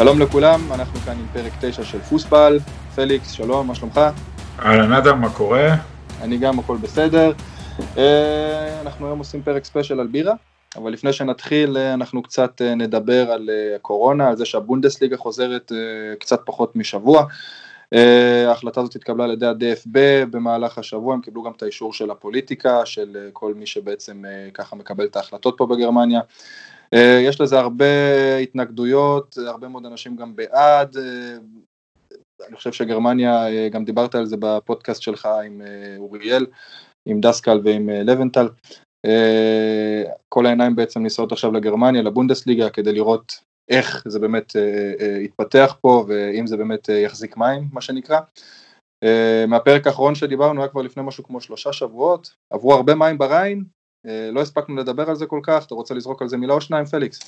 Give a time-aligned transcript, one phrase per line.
[0.00, 2.58] שלום לכולם, אנחנו כאן עם פרק 9 של פוסבל.
[2.94, 4.00] פליקס, שלום, מה שלומך?
[4.58, 5.74] אהלן אדם, מה קורה?
[6.22, 7.32] אני גם, הכל בסדר.
[7.96, 10.34] אה, אנחנו היום עושים פרק special על בירה,
[10.76, 15.72] אבל לפני שנתחיל אה, אנחנו קצת אה, נדבר על הקורונה, על זה שהבונדסליגה חוזרת
[16.18, 17.24] קצת פחות משבוע.
[18.48, 19.98] ההחלטה הזאת התקבלה על ידי ה-DFB
[20.30, 24.22] במהלך השבוע, הם קיבלו גם את האישור של הפוליטיקה, של כל מי שבעצם
[24.54, 26.20] ככה מקבל את ההחלטות פה בגרמניה.
[27.22, 27.84] יש לזה הרבה
[28.42, 30.96] התנגדויות, הרבה מאוד אנשים גם בעד,
[32.48, 35.62] אני חושב שגרמניה, גם דיברת על זה בפודקאסט שלך עם
[35.98, 36.46] אוריאל,
[37.06, 38.48] עם דסקל ועם אה, לבנטל.
[39.06, 45.76] אה, כל העיניים בעצם ניסעות עכשיו לגרמניה, לבונדסליגה, כדי לראות איך זה באמת אה, יתפתח
[45.80, 48.20] פה ואם זה באמת יחזיק מים, מה שנקרא.
[49.48, 53.64] מהפרק האחרון שדיברנו היה כבר לפני משהו כמו שלושה שבועות, עברו הרבה מים בריין,
[54.32, 56.84] לא הספקנו לדבר על זה כל כך, אתה רוצה לזרוק על זה מילה או שניים,
[56.84, 57.20] פליקס?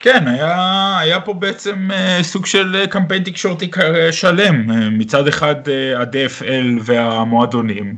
[0.00, 1.88] כן, היה, היה פה בעצם
[2.22, 3.70] סוג של קמפיין תקשורתי
[4.10, 4.66] שלם,
[4.98, 5.54] מצד אחד
[5.96, 7.96] ה-DFL והמועדונים,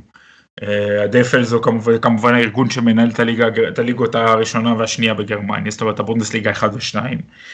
[1.05, 6.01] הדפל זו כמובן, כמובן הארגון שמנהל את, הליגה, את הליגות הראשונה והשנייה בגרמניה, זאת אומרת
[6.01, 6.99] הבונדסליגה 1 ו-2.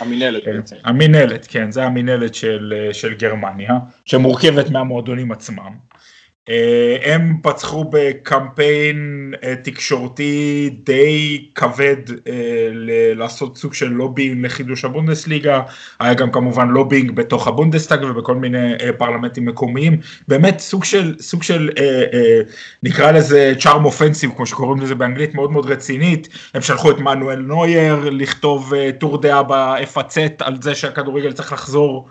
[0.01, 0.77] המינהלת בעצם.
[0.85, 3.73] המינהלת, כן, זה המינהלת של, של גרמניה,
[4.05, 5.73] שמורכבת מהמועדונים עצמם.
[6.49, 12.69] אה, הם פצחו בקמפיין אה, תקשורתי די כבד אה,
[13.15, 15.61] לעשות סוג של לובינג לחידוש הבונדסליגה,
[16.01, 21.71] היה גם כמובן לובינג בתוך הבונדסטאג ובכל מיני פרלמנטים מקומיים, באמת סוג של, סוג של
[22.83, 27.39] נקרא לזה charm offensive כמו שקוראים לזה באנגלית מאוד מאוד רצינית, הם שלחו את מנואל
[27.39, 32.09] נוייר לכתוב טור דעה ב-FAZ על זה שהכדורגל צריך לחזור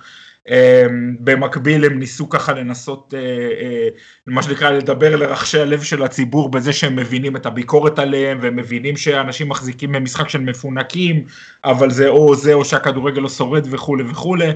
[1.19, 3.87] במקביל הם ניסו ככה לנסות, אה, אה,
[4.27, 8.97] מה שנקרא, לדבר לרחשי הלב של הציבור בזה שהם מבינים את הביקורת עליהם והם מבינים
[8.97, 11.23] שאנשים מחזיקים במשחק של מפונקים,
[11.63, 14.49] אבל זה או זה או שהכדורגל לא שורד וכולי וכולי.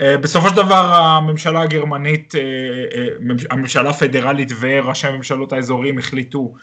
[0.00, 2.34] אה, בסופו של דבר הממשלה הגרמנית,
[3.50, 6.54] הממשלה הפדרלית וראשי הממשלות האזוריים החליטו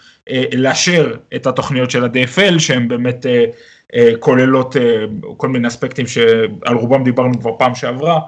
[0.53, 3.25] לאשר את התוכניות של ה-DFL שהם באמת
[4.19, 4.75] כוללות
[5.37, 8.19] כל מיני אספקטים שעל רובם דיברנו כבר פעם שעברה.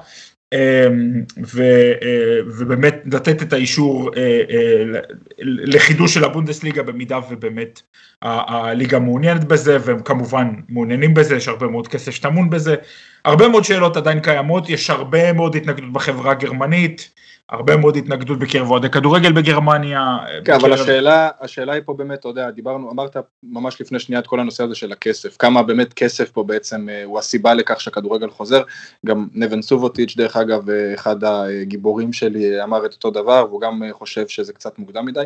[0.54, 1.64] אמ, ו,
[2.02, 5.00] אה, ובאמת לתת את האישור אה, אה,
[5.40, 7.82] לחידוש של הבונדסליגה במידה ובאמת
[8.22, 12.76] הליגה מעוניינת בזה והם כמובן מעוניינים בזה, יש הרבה מאוד כסף שטמון בזה,
[13.26, 17.10] הרבה מאוד שאלות עדיין קיימות, יש הרבה מאוד התנגדות בחברה הגרמנית,
[17.50, 20.18] הרבה מאוד התנגדות בקרב אוהדי כדורגל בגרמניה.
[20.28, 20.60] כן, בקרב...
[20.62, 24.40] אבל השאלה, השאלה היא פה באמת, אתה יודע, דיברנו, אמרת ממש לפני שנייה את כל
[24.40, 28.62] הנושא הזה של הכסף, כמה באמת כסף פה בעצם אה, הוא הסיבה לכך שהכדורגל חוזר,
[29.06, 33.84] גם נבן סובוטיץ' דרך אגב, אה, אחד הגיבורים שלי אמר את אותו דבר, והוא גם
[33.84, 35.24] אה, חושב שזה קצת מוקדם מדי,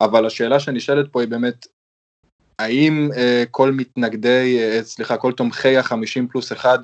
[0.00, 1.66] אבל השאלה שנשאלת פה היא באמת,
[2.58, 3.10] האם
[3.50, 6.78] כל מתנגדי, סליחה, כל תומכי החמישים פלוס אחד,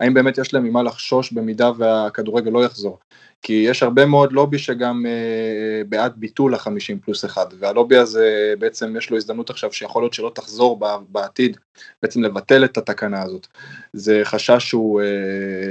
[0.00, 2.98] האם באמת יש להם ממה לחשוש במידה והכדורגל לא יחזור?
[3.42, 8.96] כי יש הרבה מאוד לובי שגם אה, בעד ביטול החמישים פלוס אחד, והלובי הזה בעצם
[8.96, 11.56] יש לו הזדמנות עכשיו שיכול להיות שלא תחזור בעתיד,
[12.02, 13.46] בעצם לבטל את התקנה הזאת.
[13.92, 15.06] זה חשש שהוא אה,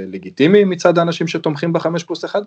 [0.06, 2.42] לגיטימי מצד האנשים שתומכים בחמש פלוס אחד?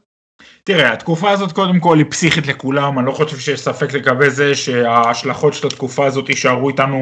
[0.63, 4.55] תראה, התקופה הזאת קודם כל היא פסיכית לכולם, אני לא חושב שיש ספק לגבי זה
[4.55, 7.01] שההשלכות של התקופה הזאת יישארו איתנו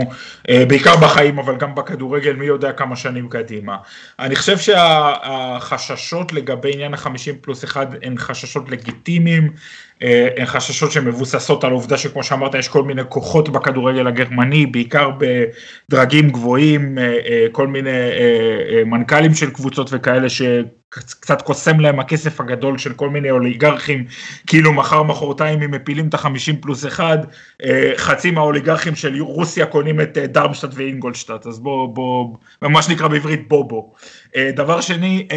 [0.50, 3.78] אה, בעיקר בחיים, אבל גם בכדורגל מי יודע כמה שנים קדימה.
[4.20, 9.52] אני חושב שהחששות לגבי עניין החמישים פלוס אחד הן חששות לגיטימיים,
[10.04, 15.10] אה, הן חששות שמבוססות על העובדה שכמו שאמרת יש כל מיני כוחות בכדורגל הגרמני, בעיקר
[15.90, 17.90] בדרגים גבוהים, אה, כל מיני
[18.86, 20.42] מנכ"לים של קבוצות וכאלה ש...
[20.90, 24.06] קצת קוסם להם הכסף הגדול של כל מיני אוליגרכים,
[24.48, 27.18] כאילו מחר מחרתיים הם מפילים את החמישים פלוס אחד,
[27.64, 33.08] אה, חצי מהאוליגרכים של רוסיה קונים את אה, דרמשטט ואינגולשטט, אז בוא, בוא, מה שנקרא
[33.08, 33.94] בעברית בובו.
[34.36, 35.28] אה, דבר שני,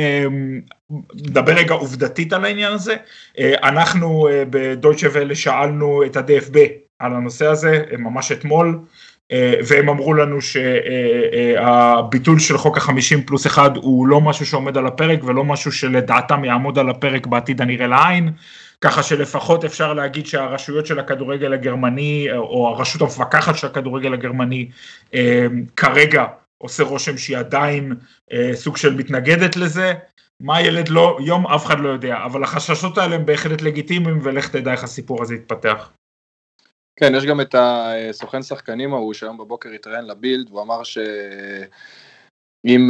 [1.14, 2.96] נדבר רגע עובדתית על העניין הזה,
[3.40, 6.58] אנחנו בדויטשה ואלה שאלנו את ה-DFB
[6.98, 8.78] על הנושא הזה, ממש אתמול,
[9.66, 15.24] והם אמרו לנו שהביטול של חוק החמישים פלוס אחד הוא לא משהו שעומד על הפרק
[15.24, 18.32] ולא משהו שלדעתם יעמוד על הפרק בעתיד הנראה לעין,
[18.80, 24.68] ככה שלפחות אפשר להגיד שהרשויות של הכדורגל הגרמני או הרשות המפקחת של הכדורגל הגרמני
[25.14, 25.46] אה,
[25.76, 26.24] כרגע
[26.58, 27.94] עושה רושם שהיא עדיין
[28.32, 29.94] אה, סוג של מתנגדת לזה.
[30.40, 34.48] מה ילד לא, יום אף אחד לא יודע, אבל החששות האלה הם בהחלט לגיטימיים ולך
[34.48, 35.90] תדע איך הסיפור הזה יתפתח.
[37.00, 41.10] כן, יש גם את הסוכן שחקנים ההוא שהיום בבוקר התראיין לבילד, והוא אמר שאם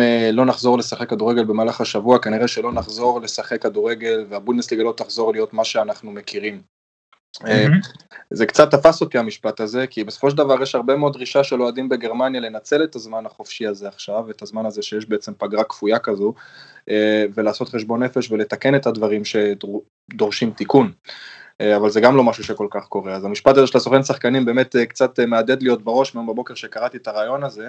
[0.00, 5.32] אה, לא נחזור לשחק כדורגל במהלך השבוע, כנראה שלא נחזור לשחק כדורגל והבונדסליגה לא תחזור
[5.32, 6.62] להיות מה שאנחנו מכירים.
[7.36, 7.44] Mm-hmm.
[8.30, 11.62] זה קצת תפס אותי המשפט הזה, כי בסופו של דבר יש הרבה מאוד דרישה של
[11.62, 15.98] אוהדים בגרמניה לנצל את הזמן החופשי הזה עכשיו, את הזמן הזה שיש בעצם פגרה כפויה
[15.98, 16.34] כזו,
[16.90, 20.92] אה, ולעשות חשבון נפש ולתקן את הדברים שדורשים תיקון.
[21.60, 23.14] אה, אבל זה גם לא משהו שכל כך קורה.
[23.14, 26.54] אז המשפט הזה של הסוכן שחקנים באמת אה, קצת מהדהד לי עוד בראש מהיום בבוקר
[26.54, 27.68] שקראתי את הרעיון הזה,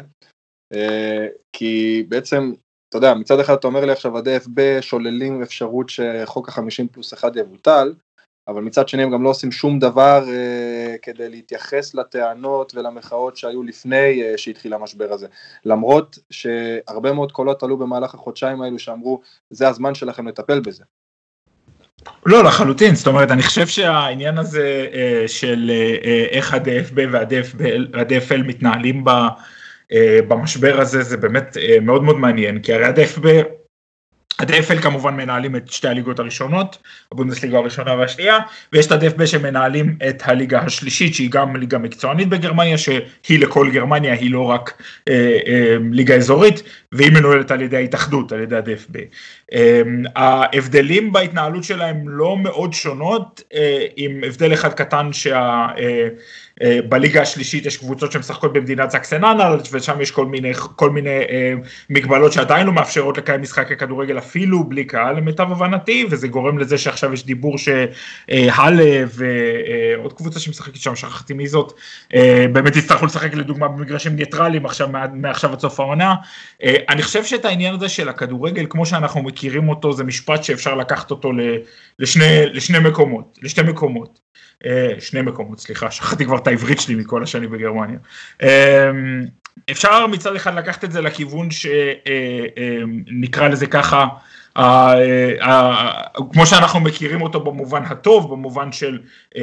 [1.53, 2.53] כי בעצם,
[2.89, 7.35] אתה יודע, מצד אחד אתה אומר לי עכשיו ה-DFB שוללים אפשרות שחוק ה-50 פלוס 1
[7.35, 7.93] יבוטל,
[8.47, 13.63] אבל מצד שני הם גם לא עושים שום דבר אה, כדי להתייחס לטענות ולמחאות שהיו
[13.63, 15.27] לפני אה, שהתחיל המשבר הזה.
[15.65, 20.83] למרות שהרבה מאוד קולות עלו במהלך החודשיים האלו שאמרו, זה הזמן שלכם לטפל בזה.
[22.25, 28.43] לא, לחלוטין, זאת אומרת, אני חושב שהעניין הזה אה, של אה, אה איך ה-DFB וה-DFL
[28.45, 29.09] מתנהלים ב,
[29.91, 33.27] אה, במשבר הזה, זה באמת אה, מאוד מאוד מעניין, כי הרי ה-DFB
[34.41, 36.77] ה-DFL כמובן מנהלים את שתי הליגות הראשונות,
[37.11, 38.39] הבונדסליגה הראשונה והשנייה,
[38.73, 44.13] ויש את ה-DFB שמנהלים את הליגה השלישית שהיא גם ליגה מקצוענית בגרמניה, שהיא לכל גרמניה,
[44.13, 48.97] היא לא רק אה, אה, ליגה אזורית, והיא מנוהלת על ידי ההתאחדות, על ידי ה-DFB.
[49.53, 49.81] אה,
[50.15, 55.67] ההבדלים בהתנהלות שלהם לא מאוד שונות, אה, עם הבדל אחד קטן שה...
[55.77, 56.07] אה,
[56.89, 61.53] בליגה השלישית יש קבוצות שמשחקות במדינת אנלט ושם יש כל מיני, כל מיני אה,
[61.89, 66.77] מגבלות שעדיין לא מאפשרות לקיים משחקי כדורגל אפילו בלי קהל למיטב הבנתי וזה גורם לזה
[66.77, 71.73] שעכשיו יש דיבור שהלה ועוד קבוצה שמשחקת שם שכחתי מי זאת
[72.15, 76.15] אה, באמת יצטרכו לשחק לדוגמה במגרשים ניטרליים עכשיו מעכשיו עד סוף העונה.
[76.63, 80.75] אה, אני חושב שאת העניין הזה של הכדורגל כמו שאנחנו מכירים אותו זה משפט שאפשר
[80.75, 81.31] לקחת אותו
[81.99, 84.19] לשני, לשני מקומות, לשתי מקומות.
[84.65, 87.97] אה, שני מקומות, סליחה, שכחתי כבר את העברית שלי מכל השנים בגרמניה.
[88.41, 88.91] אה,
[89.71, 94.05] אפשר מצד אחד לקחת את זה לכיוון שנקרא אה, לזה ככה,
[96.33, 98.99] כמו שאנחנו מכירים אותו במובן הטוב, במובן של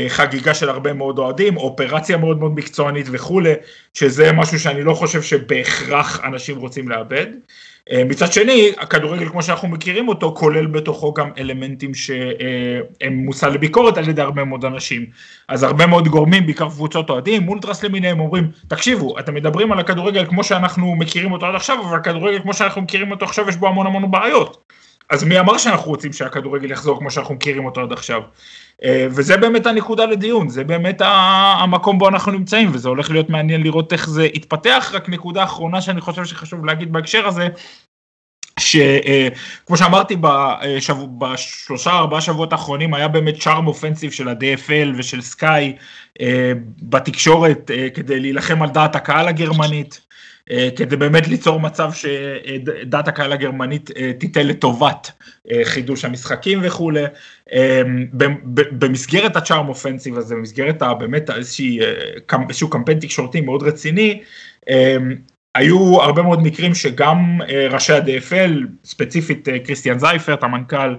[0.09, 3.53] חגיגה של הרבה מאוד אוהדים, אופרציה מאוד מאוד מקצוענית וכולי,
[3.95, 7.27] שזה משהו שאני לא חושב שבהכרח אנשים רוצים לאבד.
[7.93, 13.99] אה, מצד שני, הכדורגל כמו שאנחנו מכירים אותו, כולל בתוכו גם אלמנטים שהם מושא לביקורת
[13.99, 15.07] על ידי הרבה מאוד אנשים.
[15.49, 20.27] אז הרבה מאוד גורמים, בעיקר קבוצות אוהדים, אולטרס למיניהם, אומרים, תקשיבו, אתם מדברים על הכדורגל
[20.27, 23.69] כמו שאנחנו מכירים אותו עד עכשיו, אבל הכדורגל כמו שאנחנו מכירים אותו עכשיו, יש בו
[23.69, 24.73] המון המון בעיות.
[25.11, 28.23] אז מי אמר שאנחנו רוצים שהכדורגל יחזור כמו שאנחנו מכירים אותו עד עכשיו?
[28.85, 33.63] אה, וזה באמת הנקודה לדיון, זה באמת המקום בו אנחנו נמצאים, וזה הולך להיות מעניין
[33.63, 34.91] לראות איך זה יתפתח.
[34.95, 37.49] רק נקודה אחרונה שאני חושב שחשוב להגיד בהקשר הזה,
[38.59, 45.77] שכמו שאמרתי בשבוע, בשלושה ארבעה שבועות האחרונים היה באמת צ'ארם אופנסיב של ה-DFL ושל סקאי
[46.21, 46.53] אה,
[46.83, 50.01] בתקשורת אה, כדי להילחם על דעת הקהל הגרמנית.
[50.51, 55.13] אה, כדי באמת ליצור מצב שדעת הקהל הגרמנית אה, תיתן לטובת
[55.51, 57.05] אה, חידוש המשחקים וכולי.
[58.53, 64.23] במסגרת הצ'ארם אופנסיב הזה, במסגרת באמת איזשהו קמפיין תקשורתי מאוד רציני,
[65.55, 67.39] היו הרבה מאוד מקרים שגם
[67.71, 68.53] ראשי ה-DFL,
[68.85, 70.95] ספציפית קריסטיאן זייפרט, המנכ"ל,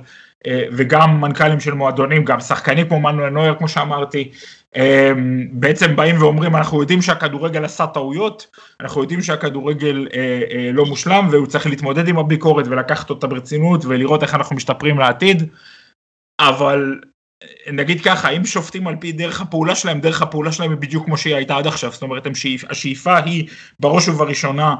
[0.47, 4.31] וגם מנכ"לים של מועדונים, גם שחקנים כמו מנואל נויר, כמו שאמרתי, אמ,
[5.51, 8.47] בעצם באים ואומרים אנחנו יודעים שהכדורגל עשה טעויות,
[8.81, 13.85] אנחנו יודעים שהכדורגל אה, אה, לא מושלם והוא צריך להתמודד עם הביקורת ולקחת אותה ברצינות
[13.85, 15.43] ולראות איך אנחנו משתפרים לעתיד,
[16.39, 16.99] אבל
[17.43, 21.05] אה, נגיד ככה, אם שופטים על פי דרך הפעולה שלהם, דרך הפעולה שלהם היא בדיוק
[21.05, 23.49] כמו שהיא הייתה עד עכשיו, זאת אומרת שאיפ, השאיפה היא
[23.79, 24.75] בראש ובראשונה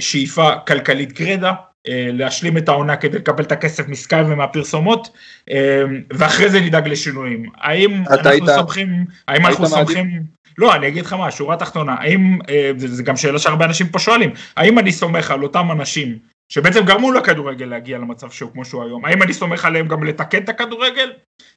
[0.00, 1.52] שאיפה כלכלית גרידא,
[1.88, 5.10] להשלים את העונה כדי לקבל את הכסף מסקאי ומהפרסומות
[5.50, 7.46] אה, ואחרי זה נדאג לשינויים.
[7.56, 10.22] האם אנחנו היית, סומכים, האם אנחנו סומכים,
[10.58, 13.98] לא אני אגיד לך מה, שורה תחתונה, האם, אה, זה גם שאלה שהרבה אנשים פה
[13.98, 16.18] שואלים, האם אני סומך על אותם אנשים
[16.52, 20.42] שבעצם גרמו לכדורגל להגיע למצב שהוא כמו שהוא היום, האם אני סומך עליהם גם לתקן
[20.42, 21.12] את הכדורגל,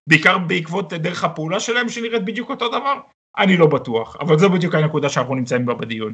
[0.07, 2.99] בעיקר בעקבות דרך הפעולה שלהם שנראית בדיוק אותו דבר?
[3.37, 6.13] אני לא בטוח, אבל זו בדיוק הנקודה שאנחנו נמצאים בה בדיון.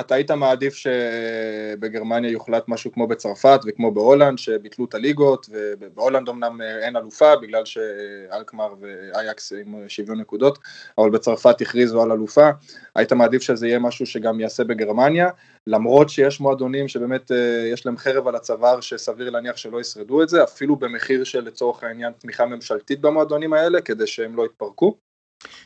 [0.00, 6.60] אתה היית מעדיף שבגרמניה יוחלט משהו כמו בצרפת וכמו בהולנד שביטלו את הליגות ובהולנד אמנם
[6.82, 10.58] אין אלופה בגלל שאלקמר ואייקס עם שוויון נקודות
[10.98, 12.50] אבל בצרפת הכריזו על אלופה.
[12.94, 15.28] היית מעדיף שזה יהיה משהו שגם יעשה בגרמניה
[15.66, 20.28] למרות שיש מועדונים שבאמת אה, יש להם חרב על הצוואר שסביר להניח שלא ישרדו את
[20.28, 24.96] זה אפילו במחיר של לצורך העניין תמיכה ממשלתית במועדונים האלה כדי שהם לא יתפרקו.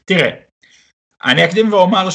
[0.05, 0.31] תראה
[1.25, 2.09] אני אקדים ואומר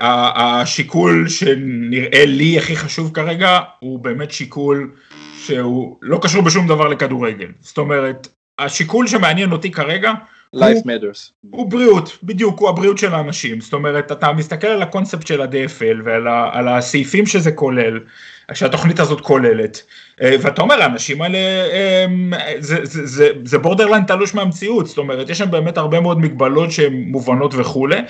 [0.00, 4.90] שהשיקול שנראה לי הכי חשוב כרגע הוא באמת שיקול
[5.44, 7.48] שהוא לא קשור בשום דבר לכדורגל.
[7.60, 8.28] זאת אומרת,
[8.58, 10.12] השיקול שמעניין אותי כרגע
[10.56, 11.32] life matters.
[11.50, 13.60] הוא בריאות, בדיוק, הוא הבריאות של האנשים.
[13.60, 18.00] זאת אומרת, אתה מסתכל על הקונספט של ה-DFL ועל הסעיפים שזה כולל,
[18.54, 19.82] שהתוכנית הזאת כוללת,
[20.22, 21.38] אה, ואתה אומר, האנשים האלה,
[22.58, 26.72] זה, זה, זה, זה בורדרליין תלוש מהמציאות, זאת אומרת, יש שם באמת הרבה מאוד מגבלות
[26.72, 28.00] שהן מובנות וכולי,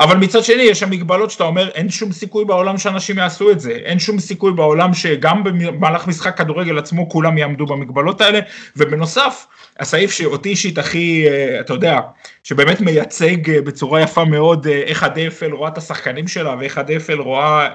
[0.00, 3.60] אבל מצד שני יש שם מגבלות שאתה אומר אין שום סיכוי בעולם שאנשים יעשו את
[3.60, 8.40] זה, אין שום סיכוי בעולם שגם במהלך משחק כדורגל עצמו כולם יעמדו במגבלות האלה,
[8.76, 9.46] ובנוסף
[9.80, 12.00] הסעיף שאותי אישית הכי, אה, אתה יודע,
[12.44, 17.68] שבאמת מייצג אה, בצורה יפה מאוד איך ה-DFL רואה את השחקנים שלה ואיך ה-DFL רואה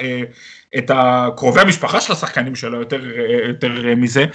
[0.77, 0.91] את
[1.37, 3.01] קרובי המשפחה של השחקנים שלה יותר,
[3.47, 4.25] יותר מזה.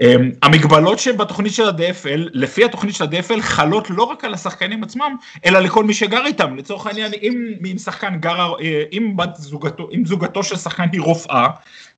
[0.00, 5.16] אמ, המגבלות שבתוכנית של ה-DFL, לפי התוכנית של ה-DFL חלות לא רק על השחקנים עצמם,
[5.46, 6.56] אלא לכל מי שגר איתם.
[6.56, 11.00] לצורך העניין, אם, אם שחקן גר, אה, אם בת זוגתו, אם זוגתו של שחקן היא
[11.00, 11.48] רופאה,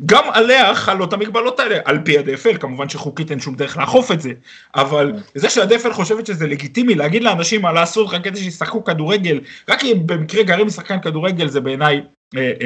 [0.06, 4.20] גם עליה חלות המגבלות האלה, על פי ה-DFL, כמובן שחוקית אין שום דרך לאכוף את
[4.20, 4.32] זה,
[4.74, 9.84] אבל זה שה-DFL חושבת שזה לגיטימי להגיד לאנשים מה לעשות רק כדי שישחקו כדורגל, רק
[9.84, 12.17] אם במקרה גרים עם שחקן כדורגל זה בעיניי אה, אה,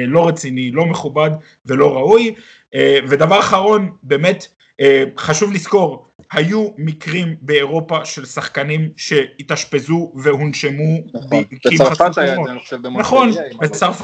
[0.07, 1.29] לא רציני, לא מכובד
[1.65, 2.35] ולא ראוי.
[2.75, 4.55] אה, ודבר אחרון, באמת
[5.17, 10.97] חשוב לזכור, היו מקרים באירופה של שחקנים שהתאשפזו והונשמו.
[11.13, 13.31] נכון, בצרפת היה את זה, אני חושב, נכון,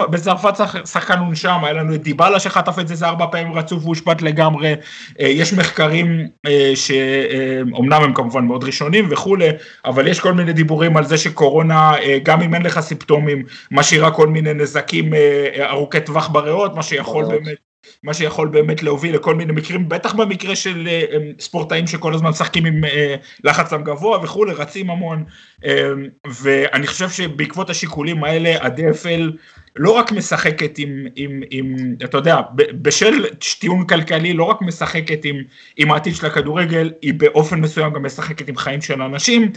[0.09, 0.53] בצרפת
[0.85, 4.73] שחקן הונשם, היה לנו את דיבלה שחטף את זה ארבע פעמים רצוף והושפט לגמרי.
[5.19, 6.27] יש מחקרים
[6.75, 9.49] שאומנם הם כמובן מאוד ראשונים וכולי,
[9.85, 11.93] אבל יש כל מיני דיבורים על זה שקורונה,
[12.23, 15.13] גם אם אין לך סימפטומים, משאירה כל מיני נזקים
[15.59, 17.68] ארוכי טווח בריאות, מה שיכול באמת,
[18.03, 22.65] מה שיכול באמת להוביל לכל מיני מקרים, בטח במקרה של אה, ספורטאים שכל הזמן משחקים
[22.65, 25.23] עם אה, לחץ דם גבוה וכולי, רצים המון,
[25.65, 25.89] אה,
[26.27, 29.37] ואני חושב שבעקבות השיקולים האלה, ה-DFL
[29.75, 33.25] לא רק משחקת עם, עם, עם אתה יודע, בשל
[33.59, 35.43] טיעון כלכלי, לא רק משחקת עם,
[35.77, 39.51] עם העתיד של הכדורגל, היא באופן מסוים גם משחקת עם חיים של אנשים.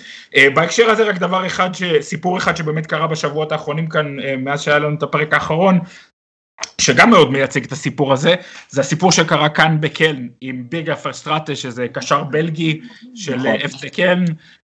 [0.54, 4.96] בהקשר הזה רק דבר אחד, סיפור אחד שבאמת קרה בשבועות האחרונים כאן, מאז שהיה לנו
[4.96, 5.78] את הפרק האחרון,
[6.78, 8.34] שגם מאוד מייצג את הסיפור הזה,
[8.70, 12.80] זה הסיפור שקרה כאן בקלן עם ביגה פרסטרטה שזה קשר בלגי
[13.14, 13.46] של נכון.
[13.64, 14.24] FC קלן,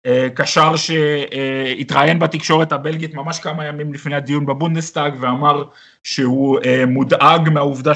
[0.06, 5.64] אה, קשר שהתראיין בתקשורת הבלגית ממש כמה ימים לפני הדיון בבונדסטאג ואמר
[6.04, 7.92] שהוא אה, מודאג מהעובדה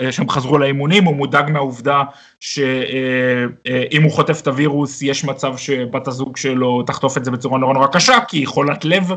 [0.00, 2.02] אה, שהם חזרו לאימונים, הוא מודאג מהעובדה
[2.40, 7.74] שאם הוא חוטף את הווירוס יש מצב שבת הזוג שלו תחטוף את זה בצורה נורא
[7.74, 9.16] נורא קשה כי היא חולת לב אה,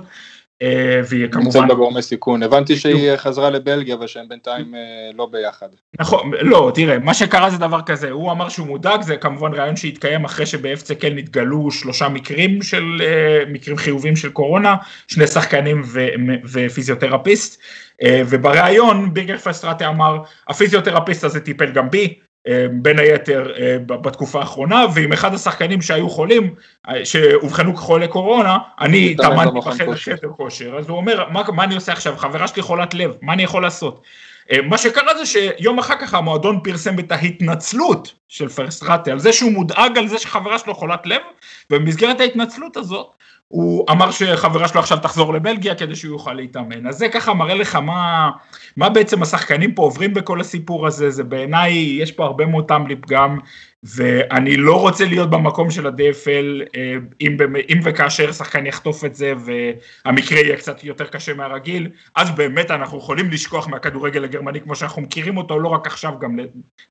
[1.07, 1.45] והיא כמובן...
[1.45, 4.79] נמצאת בגורמי סיכון, הבנתי שהיא חזרה לבלגיה ושהם בינתיים אה,
[5.15, 5.67] לא ביחד.
[5.99, 9.75] נכון, לא, תראה, מה שקרה זה דבר כזה, הוא אמר שהוא מודאג, זה כמובן רעיון
[9.75, 14.75] שהתקיים אחרי שבאפצה כן נתגלו שלושה מקרים של, אה, מקרים חיובים של קורונה,
[15.07, 15.81] שני שחקנים
[16.51, 17.61] ופיזיותרפיסט,
[18.05, 22.30] ובריאיון בירגר פסטרטה אמר, הפיזיותרפיסט הזה טיפל גם בי, אה,
[22.71, 26.55] בין היתר אה, בתקופה האחרונה ועם אחד השחקנים שהיו חולים
[26.89, 30.77] אה, שאובחנו כחולי קורונה אני התאמנתי בחדר כושר.
[30.77, 32.17] אז הוא אומר מה, מה אני עושה עכשיו?
[32.17, 34.03] חברה שלי חולת לב מה אני יכול לעשות?
[34.63, 39.51] מה שקרה זה שיום אחר כך המועדון פרסם את ההתנצלות של פרסטרטה על זה שהוא
[39.51, 41.21] מודאג על זה שחברה שלו חולת לב
[41.71, 43.11] ובמסגרת ההתנצלות הזאת
[43.51, 46.87] הוא אמר שחברה שלו עכשיו תחזור לבלגיה כדי שהוא יוכל להתאמן.
[46.87, 48.31] אז זה ככה מראה לך מה,
[48.77, 52.87] מה בעצם השחקנים פה עוברים בכל הסיפור הזה, זה בעיניי, יש פה הרבה מאוד טעם
[52.87, 53.39] לפגם,
[53.83, 57.37] ואני לא רוצה להיות במקום של ה-DFL אה, אם,
[57.69, 62.97] אם וכאשר שחקן יחטוף את זה והמקרה יהיה קצת יותר קשה מהרגיל, אז באמת אנחנו
[62.97, 66.37] יכולים לשכוח מהכדורגל הגרמני כמו שאנחנו מכירים אותו, לא רק עכשיו, גם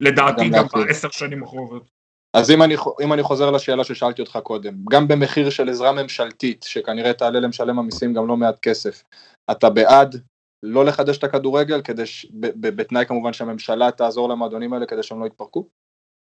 [0.00, 1.99] לדעתי גם בעשר שנים הקרובות.
[2.34, 6.62] אז אם אני, אם אני חוזר לשאלה ששאלתי אותך קודם, גם במחיר של עזרה ממשלתית,
[6.62, 9.02] שכנראה תעלה למשלם המיסים גם לא מעט כסף,
[9.50, 10.16] אתה בעד
[10.62, 12.26] לא לחדש את הכדורגל, כדי ש...
[12.60, 15.68] בתנאי כמובן שהממשלה תעזור למועדונים האלה כדי שהם לא יתפרקו?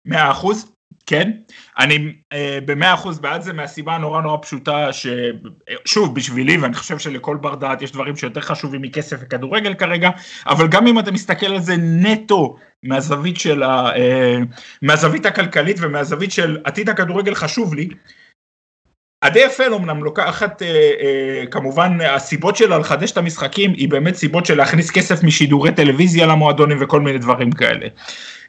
[0.06, 0.72] מאה אחוז,
[1.06, 1.32] כן.
[1.80, 7.38] אני אה, במאה אחוז בעד זה מהסיבה הנורא נורא פשוטה ששוב בשבילי ואני חושב שלכל
[7.38, 10.10] בר דעת יש דברים שיותר חשובים מכסף וכדורגל כרגע,
[10.46, 13.96] אבל גם אם אתה מסתכל על זה נטו מהזווית של ה...
[13.96, 14.38] אה,
[14.82, 17.90] מהזווית הכלכלית ומהזווית של עתיד הכדורגל חשוב לי,
[19.24, 24.58] ה-DFL אמנם לוקחת אה, אה, כמובן הסיבות שלה לחדש את המשחקים היא באמת סיבות של
[24.58, 27.88] להכניס כסף משידורי טלוויזיה למועדונים וכל מיני דברים כאלה.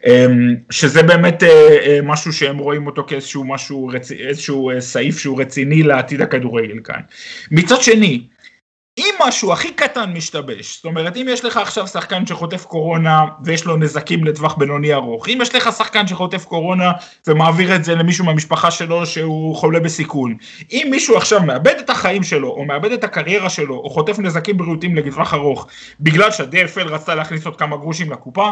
[0.07, 0.27] אה,
[0.71, 1.49] שזה באמת אה,
[1.87, 4.13] אה, משהו שהם רואים אותו כאיזשהו משהו, רצ...
[4.13, 7.01] איזשהו אה, סעיף שהוא רציני לעתיד הכדורגל כאן.
[7.51, 8.27] מצד שני,
[8.99, 13.64] אם משהו הכי קטן משתבש, זאת אומרת אם יש לך עכשיו שחקן שחוטף קורונה ויש
[13.64, 16.93] לו נזקים לטווח בינוני ארוך, אם יש לך שחקן שחוטף קורונה
[17.26, 20.37] ומעביר את זה למישהו מהמשפחה שלו שהוא חולה בסיכון,
[20.73, 24.57] אם מישהו עכשיו מאבד את החיים שלו או מאבד את הקריירה שלו או חוטף נזקים
[24.57, 25.67] בריאותיים לטווח ארוך
[26.00, 28.50] בגלל שה-DFL רצתה להכניס עוד כמה גרושים לקופה,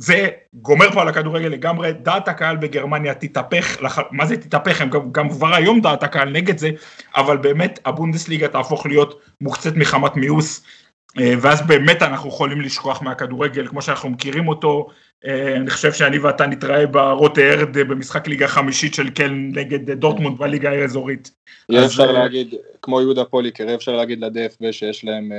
[0.00, 3.76] זה גומר פה על הכדורגל לגמרי, דעת הקהל בגרמניה תתהפך,
[4.10, 6.70] מה זה תתהפך, הם גם, גם כבר היום דעת הקהל נגד זה,
[7.16, 10.62] אבל באמת הבונדסליגה תהפוך להיות מוקצת מחמת מיאוס,
[11.18, 14.88] אה, ואז באמת אנחנו יכולים לשכוח מהכדורגל כמו שאנחנו מכירים אותו,
[15.26, 20.70] אני חושב שאני ואתה נתראה ברוטה ארד במשחק ליגה חמישית של קלן נגד דורטמונד בליגה
[20.70, 21.30] האזורית.
[21.68, 25.32] יהיה אפשר אה, להגיד, כמו יהודה פוליקר, יהיה אפשר להגיד ל-DFB שיש להם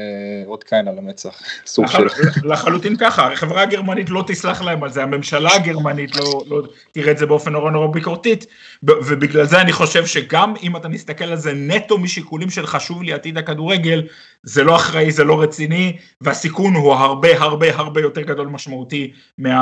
[0.45, 2.07] עוד קיין על המצח, סוג של...
[2.43, 6.61] לחלוטין ככה, החברה הגרמנית לא תסלח להם על זה, הממשלה הגרמנית לא, לא
[6.91, 8.45] תראה את זה באופן נורא נורא ביקורתית,
[8.83, 13.13] ובגלל זה אני חושב שגם אם אתה מסתכל על זה נטו משיקולים של חשוב לי
[13.13, 14.03] עתיד הכדורגל,
[14.43, 19.11] זה לא אחראי, זה לא רציני, והסיכון הוא הרבה הרבה הרבה יותר גדול משמעותי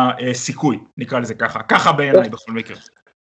[0.09, 2.77] מהסיכוי, נקרא לזה ככה, ככה בעיניי בכל מקרה.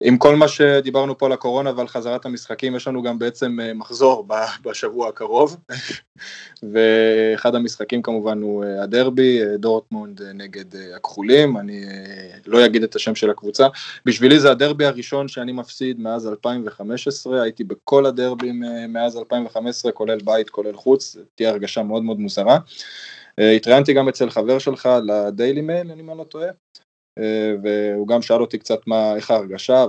[0.03, 3.75] עם כל מה שדיברנו פה על הקורונה ועל חזרת המשחקים, יש לנו גם בעצם אה,
[3.75, 4.27] מחזור
[4.63, 5.57] בשבוע הקרוב,
[6.73, 10.65] ואחד המשחקים כמובן הוא אה, הדרבי, אה, דורטמונד נגד
[10.97, 11.85] הכחולים, אני
[12.47, 13.67] לא אגיד את השם של הקבוצה,
[14.05, 20.51] בשבילי זה הדרבי הראשון שאני מפסיד מאז 2015, הייתי בכל הדרבים מאז 2015, כולל בית,
[20.51, 22.59] כולל חוץ, תהיה הרגשה מאוד מאוד מוזרה.
[23.56, 26.49] התראיינתי גם אצל חבר שלך לדיילי מייל, אני לא טועה,
[27.18, 29.85] אה, והוא גם שאל אותי קצת מה, איך ההרגשה,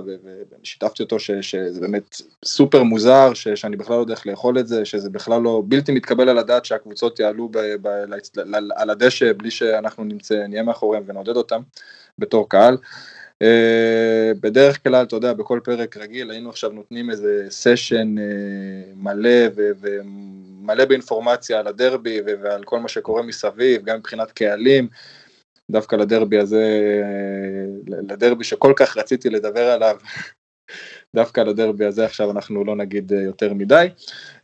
[0.62, 4.68] ושיתפתי אותו ש, שזה באמת סופר מוזר, ש, שאני בכלל לא יודע איך לאכול את
[4.68, 7.86] זה, שזה בכלל לא בלתי מתקבל על הדעת שהקבוצות יעלו ב, ב,
[8.76, 11.62] על הדשא בלי שאנחנו נמצא, נהיה מאחוריהם ונעודד אותם
[12.18, 12.76] בתור קהל.
[13.42, 13.46] Uh,
[14.40, 18.14] בדרך כלל, אתה יודע, בכל פרק רגיל היינו עכשיו נותנים איזה סשן
[18.96, 19.48] מלא
[20.62, 24.88] ומלא באינפורמציה על הדרבי ועל כל מה שקורה מסביב, גם מבחינת קהלים.
[25.70, 26.80] דווקא לדרבי הזה,
[27.86, 29.96] לדרבי שכל כך רציתי לדבר עליו,
[31.16, 33.88] דווקא לדרבי הזה עכשיו אנחנו לא נגיד אה, יותר מדי.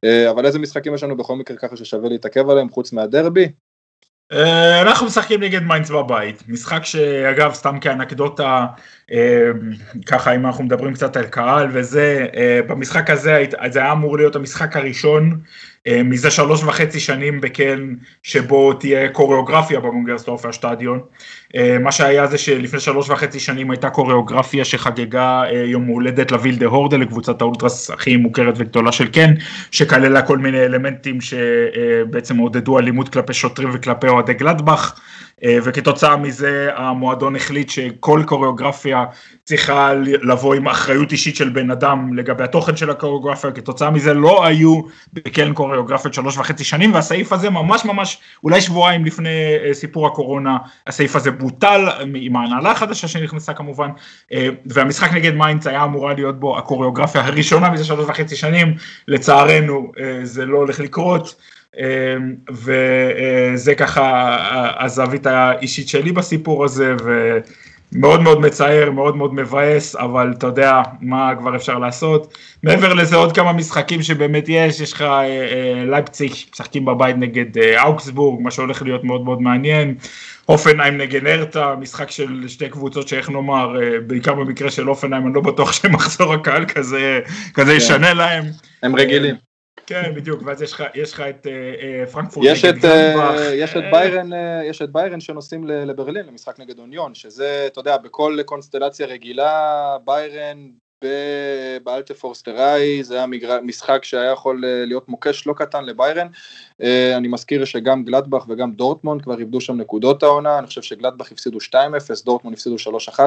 [0.04, 3.48] אה, אבל איזה משחקים יש לנו בכל מקרה ככה ששווה להתעכב עליהם חוץ מהדרבי?
[4.32, 8.66] אה, אנחנו משחקים נגד מיינץ בבית, משחק שאגב סתם כאנקדוטה,
[10.06, 12.26] ככה אם אנחנו מדברים קצת על קהל וזה,
[12.66, 15.40] במשחק הזה זה היה אמור להיות המשחק הראשון
[15.77, 17.80] אה, מזה שלוש וחצי שנים בקלן
[18.22, 21.00] שבו תהיה קוריאוגרפיה במונגרסדורפר שטדיון.
[21.56, 26.66] אה, מה שהיה זה שלפני שלוש וחצי שנים הייתה קוריאוגרפיה שחגגה אה, יום הולדת לווילדה
[26.66, 29.34] הורדה לקבוצת האולטרס הכי מוכרת וגדולה של קלן,
[29.70, 35.00] שכללה כל מיני אלמנטים שבעצם עודדו אלימות כלפי שוטרים וכלפי אוהדי גלדבך.
[35.44, 39.04] אה, וכתוצאה מזה המועדון החליט שכל קוריאוגרפיה
[39.44, 44.46] צריכה לבוא עם אחריות אישית של בן אדם לגבי התוכן של הקוריאוגרפיה, כתוצאה מזה לא
[44.46, 44.80] היו
[45.12, 49.28] בקלן קוריאוגרפיות שלוש וחצי שנים והסעיף הזה ממש ממש אולי שבועיים לפני
[49.64, 53.88] אה, סיפור הקורונה הסעיף הזה בוטל עם ההנהלה החדשה שנכנסה כמובן
[54.32, 58.74] אה, והמשחק נגד מיינץ היה אמורה להיות בו הקוריאוגרפיה הראשונה מזה שלוש וחצי שנים.
[59.08, 61.34] לצערנו זה לא הולך לקרות
[62.50, 64.36] וזה ככה
[64.84, 66.94] הזווית האישית שלי בסיפור הזה,
[67.92, 72.34] ומאוד מאוד מצער, מאוד מאוד מבאס, אבל אתה יודע מה כבר אפשר לעשות.
[72.62, 77.58] מעבר לזה עוד כמה משחקים שבאמת יש, יש לך אה, אה, לייפציג, משחקים בבית נגד
[77.58, 79.94] אה, אוקסבורג, מה שהולך להיות מאוד מאוד מעניין.
[80.48, 83.76] אופנהיים נגד ארטה, משחק של שתי קבוצות שאיך נאמר,
[84.06, 87.20] בעיקר במקרה של אופנהיים, אני לא בטוח שמחזור הקהל כזה,
[87.54, 87.76] כזה כן.
[87.76, 88.44] ישנה להם.
[88.82, 89.47] הם רגילים.
[89.86, 90.62] כן, בדיוק, ואז
[90.94, 92.88] יש לך, את uh, פרנקפורט יש את, uh,
[93.54, 94.30] יש את ביירן,
[94.64, 100.68] יש את ביירן שנוסעים לברלין למשחק נגד אוניון, שזה, אתה יודע, בכל קונסטלציה רגילה, ביירן
[101.84, 103.26] באלטפורסטראי, זה היה
[103.62, 106.26] משחק שהיה יכול אה, להיות מוקש לא קטן לביירן.
[106.82, 111.32] אה, אני מזכיר שגם גלדבך וגם דורטמונד כבר איבדו שם נקודות העונה, אני חושב שגלדבך
[111.32, 111.74] הפסידו 2-0,
[112.24, 113.20] דורטמונד הפסידו 3-1.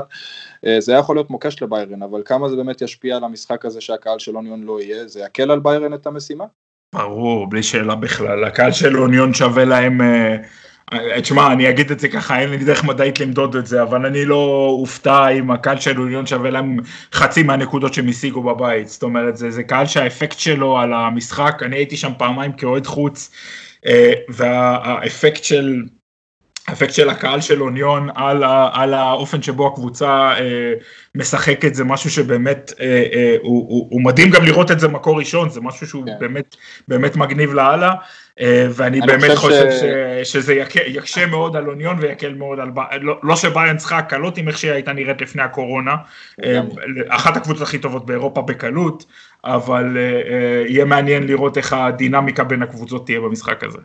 [0.66, 3.82] אה, זה היה יכול להיות מוקש לביירן, אבל כמה זה באמת ישפיע על המשחק הזה
[3.82, 6.46] שהקהל של אוניון לא יהיה, זה יקל על ביירן את המשימה?
[6.96, 10.02] ברור, בלי שאלה בכלל, הקהל של אוניון שווה להם...
[10.94, 14.06] אה, תשמע, אני אגיד את זה ככה, אין לי דרך מדעית למדוד את זה, אבל
[14.06, 16.78] אני לא אופתע אם הקהל של אוניון שווה להם
[17.14, 18.88] חצי מהנקודות שהם השיגו בבית.
[18.88, 23.32] זאת אומרת, זה, זה קהל שהאפקט שלו על המשחק, אני הייתי שם פעמיים כאוהד חוץ,
[23.86, 25.84] אה, והאפקט של...
[26.72, 30.74] האפקט של הקהל של אוניון על, ה, על האופן שבו הקבוצה אה,
[31.16, 35.20] משחקת זה משהו שבאמת אה, אה, הוא, הוא, הוא מדהים גם לראות את זה מקור
[35.20, 36.12] ראשון זה משהו שהוא כן.
[36.20, 36.56] באמת
[36.88, 37.94] באמת מגניב לאללה
[38.40, 39.84] אה, ואני באמת חושב ש...
[40.24, 42.70] ש, שזה יק, יקשה מאוד על אוניון ויקל מאוד על
[43.02, 45.96] לא, לא שביין צריכה הקלות עם איך שהיא הייתה נראית לפני הקורונה
[46.44, 46.62] אה,
[47.08, 49.06] אחת הקבוצות הכי טובות באירופה בקלות
[49.46, 53.80] אבל אה, אה, יהיה מעניין לראות איך הדינמיקה בין הקבוצות תהיה במשחק הזה.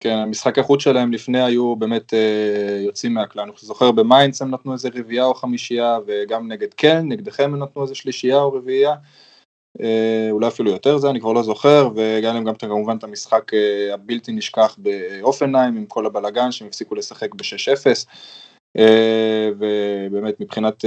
[0.00, 4.72] כן, המשחק החוץ שלהם לפני היו באמת אה, יוצאים מהכלל, אני זוכר במיינץ הם נתנו
[4.72, 8.94] איזה רביעייה או חמישייה, וגם נגד קלן, נגדכם הם נתנו איזה שלישייה או רביעייה,
[9.80, 13.54] אה, אולי אפילו יותר זה, אני כבר לא זוכר, וגם להם גם כמובן את המשחק
[13.54, 18.06] אה, הבלתי נשכח בהופנהיים עם כל הבלגן שהם הפסיקו לשחק ב-6-0.
[19.58, 20.84] ובאמת מבחינת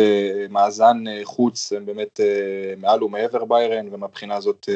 [0.50, 2.20] מאזן חוץ הם באמת
[2.78, 4.70] מעל ומעבר ביירן ומבחינה הזאת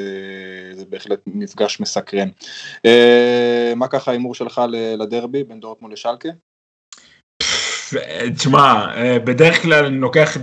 [0.73, 2.29] זה בהחלט מפגש מסקרן.
[3.75, 4.61] מה ככה ההימור שלך
[4.97, 6.29] לדרבי בין דורטמון לשלקה?
[8.37, 8.87] תשמע,
[9.23, 10.37] בדרך כלל אני לוקח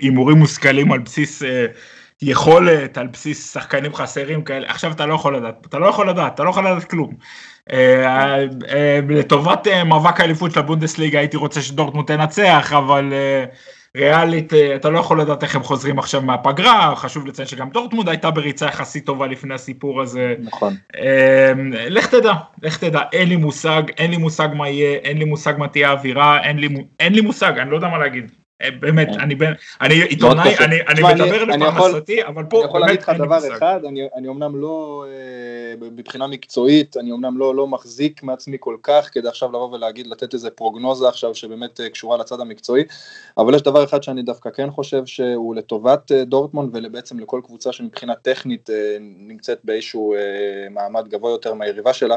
[0.00, 1.42] הימורים מושכלים על בסיס
[2.22, 6.34] יכולת, על בסיס שחקנים חסרים כאלה, עכשיו אתה לא יכול לדעת, אתה לא יכול לדעת,
[6.34, 7.14] אתה לא יכול לדעת כלום.
[7.72, 13.12] אה, אה, לטובת אה, מאבק האליפות של הבונדסליגה הייתי רוצה שדורטמונד תנצח, אבל
[13.96, 18.30] ריאלית אתה לא יכול לדעת איך הם חוזרים עכשיו מהפגרה, חשוב לציין שגם דורטמונד הייתה
[18.30, 20.34] בריצה יחסית טובה לפני הסיפור הזה.
[20.42, 20.74] נכון.
[21.90, 25.54] לך תדע, לך תדע, אין לי מושג, אין לי מושג מה יהיה, אין לי מושג
[25.58, 26.42] מה תהיה האווירה,
[27.00, 28.32] אין לי מושג, אני לא יודע מה להגיד.
[28.80, 29.20] באמת, כן.
[29.20, 33.80] אני בין, אני עיתונאי, אני מדבר לפרנסתי, אבל פה אני יכול להגיד לך דבר אחד,
[34.16, 39.28] אני אמנם לא, אה, מבחינה מקצועית, אני אמנם לא, לא מחזיק מעצמי כל כך, כדי
[39.28, 42.84] עכשיו לבוא ולהגיד, לתת איזה פרוגנוזה עכשיו שבאמת אה, קשורה לצד המקצועי,
[43.38, 47.72] אבל יש דבר אחד שאני דווקא כן חושב שהוא לטובת אה, דורטמונד ובעצם לכל קבוצה
[47.72, 50.14] שמבחינה טכנית נמצאת באיזשהו
[50.70, 52.16] מעמד גבוה יותר מהיריבה שלה,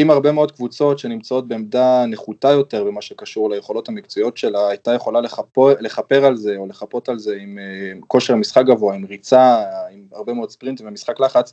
[0.00, 5.20] עם הרבה מאוד קבוצות שנמצאות בעמדה נחותה יותר במה שקשור ליכולות המקצועיות שלה, הייתה יכולה
[5.20, 9.62] לחפור, לכפר על זה או לחפות על זה עם uh, כושר משחק גבוה, עם ריצה,
[9.92, 11.52] עם הרבה מאוד ספרינטים ומשחק לחץ,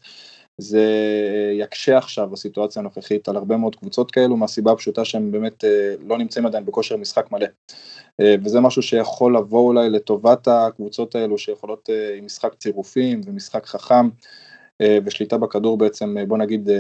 [0.58, 0.84] זה
[1.60, 5.68] יקשה עכשיו בסיטואציה הנוכחית על הרבה מאוד קבוצות כאלו, מהסיבה הפשוטה שהם באמת uh,
[6.08, 7.48] לא נמצאים עדיין בכושר משחק מלא.
[8.22, 14.10] Uh, וזה משהו שיכול לבוא אולי לטובת הקבוצות האלו שיכולות עם משחק צירופים ומשחק חכם.
[14.82, 16.76] אה, ושליטה בכדור בעצם, אה, בוא נגיד, אה,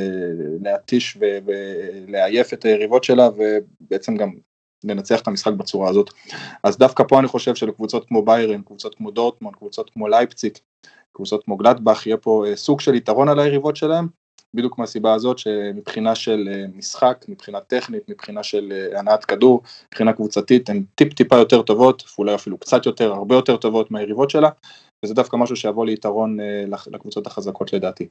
[0.63, 4.31] להתיש ולעייף את היריבות שלה ובעצם גם
[4.84, 6.10] לנצח את המשחק בצורה הזאת.
[6.63, 10.60] אז דווקא פה אני חושב שלקבוצות כמו ביירן, קבוצות כמו דורטמונד, קבוצות כמו לייפציק,
[11.12, 14.08] קבוצות כמו גלדבך, יהיה פה סוג של יתרון על היריבות שלהם,
[14.53, 20.84] בדיוק מהסיבה הזאת שמבחינה של משחק, מבחינה טכנית, מבחינה של הנעת כדור, מבחינה קבוצתית, הן
[20.95, 24.49] טיפ טיפה יותר טובות, אולי אפילו קצת יותר, הרבה יותר טובות מהיריבות שלה,
[25.03, 28.08] וזה דווקא משהו שיבוא ליתרון אה, לקבוצות החזקות לדעתי.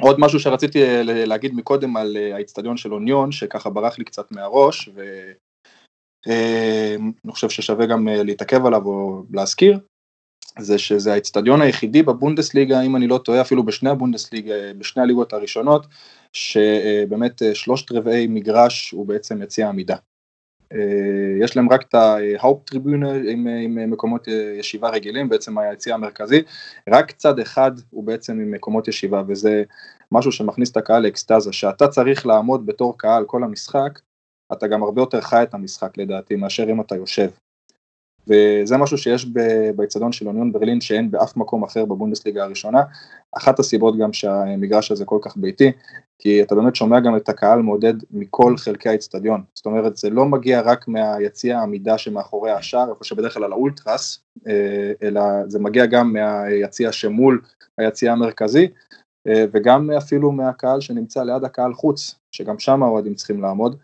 [0.00, 4.32] עוד משהו שרציתי אה, להגיד מקודם על אה, האיצטדיון של אוניון, שככה ברח לי קצת
[4.32, 4.88] מהראש,
[6.26, 9.78] ואני חושב ששווה גם להתעכב עליו או להזכיר,
[10.58, 15.86] זה שזה האיצטדיון היחידי בבונדסליגה, אם אני לא טועה, אפילו בשני הבונדסליגה, בשני הליגות הראשונות,
[16.32, 19.96] שבאמת שלושת רבעי מגרש הוא בעצם יציע עמידה.
[20.74, 26.42] אה, יש להם רק את ההאופ טריבונה עם, עם מקומות ישיבה רגילים, בעצם היציע המרכזי,
[26.88, 29.62] רק צד אחד הוא בעצם עם מקומות ישיבה, וזה
[30.12, 33.98] משהו שמכניס את הקהל לאקסטזה, שאתה צריך לעמוד בתור קהל כל המשחק,
[34.52, 37.30] אתה גם הרבה יותר חי את המשחק לדעתי, מאשר אם אתה יושב.
[38.28, 39.26] וזה משהו שיש
[39.76, 42.82] באצטדיון של אוניון ברלין שאין באף מקום אחר בבונדסליגה הראשונה.
[43.36, 45.72] אחת הסיבות גם שהמגרש הזה כל כך ביתי,
[46.18, 49.42] כי אתה באמת שומע גם את הקהל מעודד מכל חלקי האצטדיון.
[49.54, 54.20] זאת אומרת, זה לא מגיע רק מהיציע העמידה שמאחורי השער, איפה שבדרך כלל על האולטרס,
[54.48, 57.40] אה, אלא זה מגיע גם מהיציע שמול
[57.78, 58.68] היציע המרכזי,
[59.26, 63.76] אה, וגם אפילו מהקהל שנמצא ליד הקהל חוץ, שגם שם האוהדים צריכים לעמוד.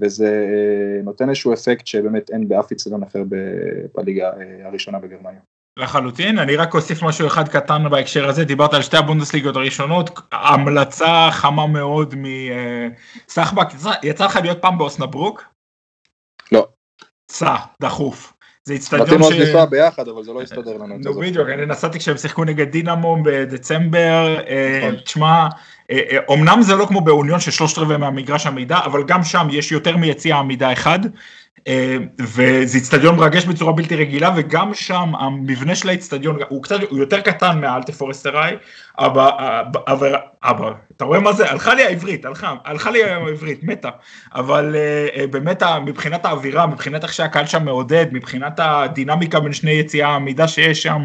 [0.00, 3.22] וזה אה, נותן איזשהו אפקט שבאמת אין באף אצטדיון אחר
[3.94, 5.40] בליגה אה, הראשונה בגרמניה.
[5.76, 11.28] לחלוטין, אני רק אוסיף משהו אחד קטן בהקשר הזה, דיברת על שתי הבונדסליגות הראשונות, המלצה
[11.30, 12.14] חמה מאוד
[13.28, 13.66] מסחבק,
[14.02, 15.44] יצא לך להיות פעם באוסנברוק?
[16.52, 16.66] לא.
[17.30, 18.32] סע, דחוף.
[18.64, 19.10] זה איצטדיון ש...
[19.10, 20.98] רצינו אז לנסוע ביחד, אבל זה לא הסתדר לנו.
[20.98, 25.00] נו בדיוק, אני נסעתי כשהם שיחקו נגד דינמו בדצמבר, אה, נכון.
[25.00, 25.48] תשמע,
[26.28, 29.96] אומנם אה, זה לא כמו באוניון ששלושת רבעי מהמגרש עמידה, אבל גם שם יש יותר
[29.96, 30.98] מיציע עמידה אחד,
[31.68, 36.98] אה, וזה איצטדיון מרגש בצורה בלתי רגילה, וגם שם המבנה של האיצטדיון הוא קצת, הוא
[36.98, 38.54] יותר קטן מהאלטה פורסטראי,
[38.98, 39.30] אבל,
[39.88, 41.50] אבל, אבל, אתה רואה מה זה?
[41.50, 43.88] הלכה לי העברית, הלכה, הלכה לי העברית, מתה,
[44.34, 50.08] אבל אה, באמת מבחינת האווירה, מבחינת איך שהקהל שם מעודד, מבחינת הדינמיקה בין שני יציאה
[50.08, 51.04] העמידה שיש שם,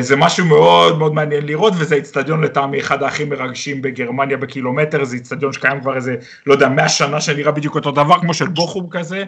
[0.00, 5.16] זה משהו מאוד מאוד מעניין לראות, וזה איצטדיון לטעמי אחד הכי מרגשים בגרמניה בקילומטר, זה
[5.16, 8.86] איצטדיון שקיים כבר איזה, לא יודע, מאה שנה שנראה בדיוק אותו דבר, כמו של בוכום
[8.90, 9.24] כזה.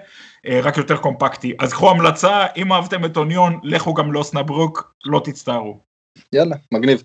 [0.46, 1.54] אה, רק יותר קומפקטי.
[1.58, 5.93] אז קחו המלצה, אם אהבתם את אוניון, לכו גם לאוסנברוק, לא תצטערו.
[6.32, 7.02] יאללה, מגניב.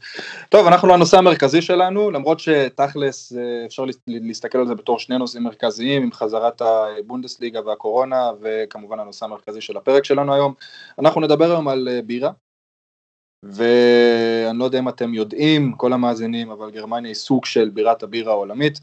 [0.49, 5.43] טוב, אנחנו לנושא המרכזי שלנו, למרות שתכלס אה, אפשר להסתכל על זה בתור שני נושאים
[5.43, 10.53] מרכזיים, עם חזרת הבונדסליגה והקורונה, וכמובן הנושא המרכזי של הפרק שלנו היום.
[10.99, 12.31] אנחנו נדבר היום על אה, בירה,
[13.43, 18.31] ואני לא יודע אם אתם יודעים, כל המאזינים, אבל גרמניה היא סוג של בירת הבירה
[18.31, 18.79] העולמית.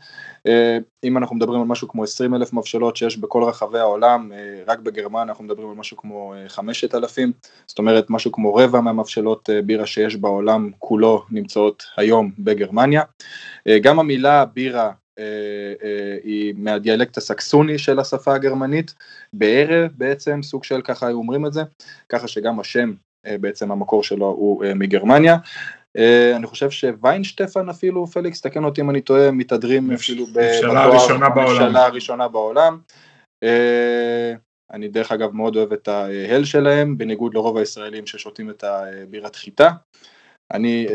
[0.47, 4.63] אה, אם אנחנו מדברים על משהו כמו 20 אלף מבשלות שיש בכל רחבי העולם, אה,
[4.67, 9.51] רק בגרמניה אנחנו מדברים על משהו כמו 5,000, אה, זאת אומרת משהו כמו רבע מהמבשלות
[9.65, 13.03] בירה שיש בעולם כולו נמצאות היום בגרמניה.
[13.83, 14.91] גם המילה בירה
[16.25, 18.95] היא מהדיאלקט הסקסוני של השפה הגרמנית,
[19.33, 21.63] בערב בעצם, סוג של ככה היו אומרים את זה,
[22.09, 22.93] ככה שגם השם
[23.41, 25.37] בעצם המקור שלו הוא מגרמניה.
[26.37, 30.45] אני חושב שוויינשטפן אפילו, פליקס, תקן אותי אם אני טועה, מתהדרים אפילו בעולם.
[31.31, 32.79] בממשלה הראשונה בעולם.
[34.73, 39.71] אני דרך אגב מאוד אוהב את ההל שלהם, בניגוד לרוב הישראלים ששותים את הבירת חיטה.
[40.53, 40.87] אני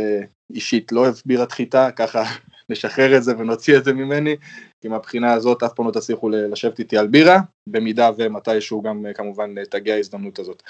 [0.54, 2.24] אישית לא אוהב בירת חיטה, ככה
[2.70, 4.36] נשחרר את זה ונוציא את זה ממני,
[4.82, 9.64] כי מהבחינה הזאת אף פעם לא תצליחו לשבת איתי על בירה, במידה ומתישהו גם כמובן
[9.64, 10.64] תגיע ההזדמנות הזאת.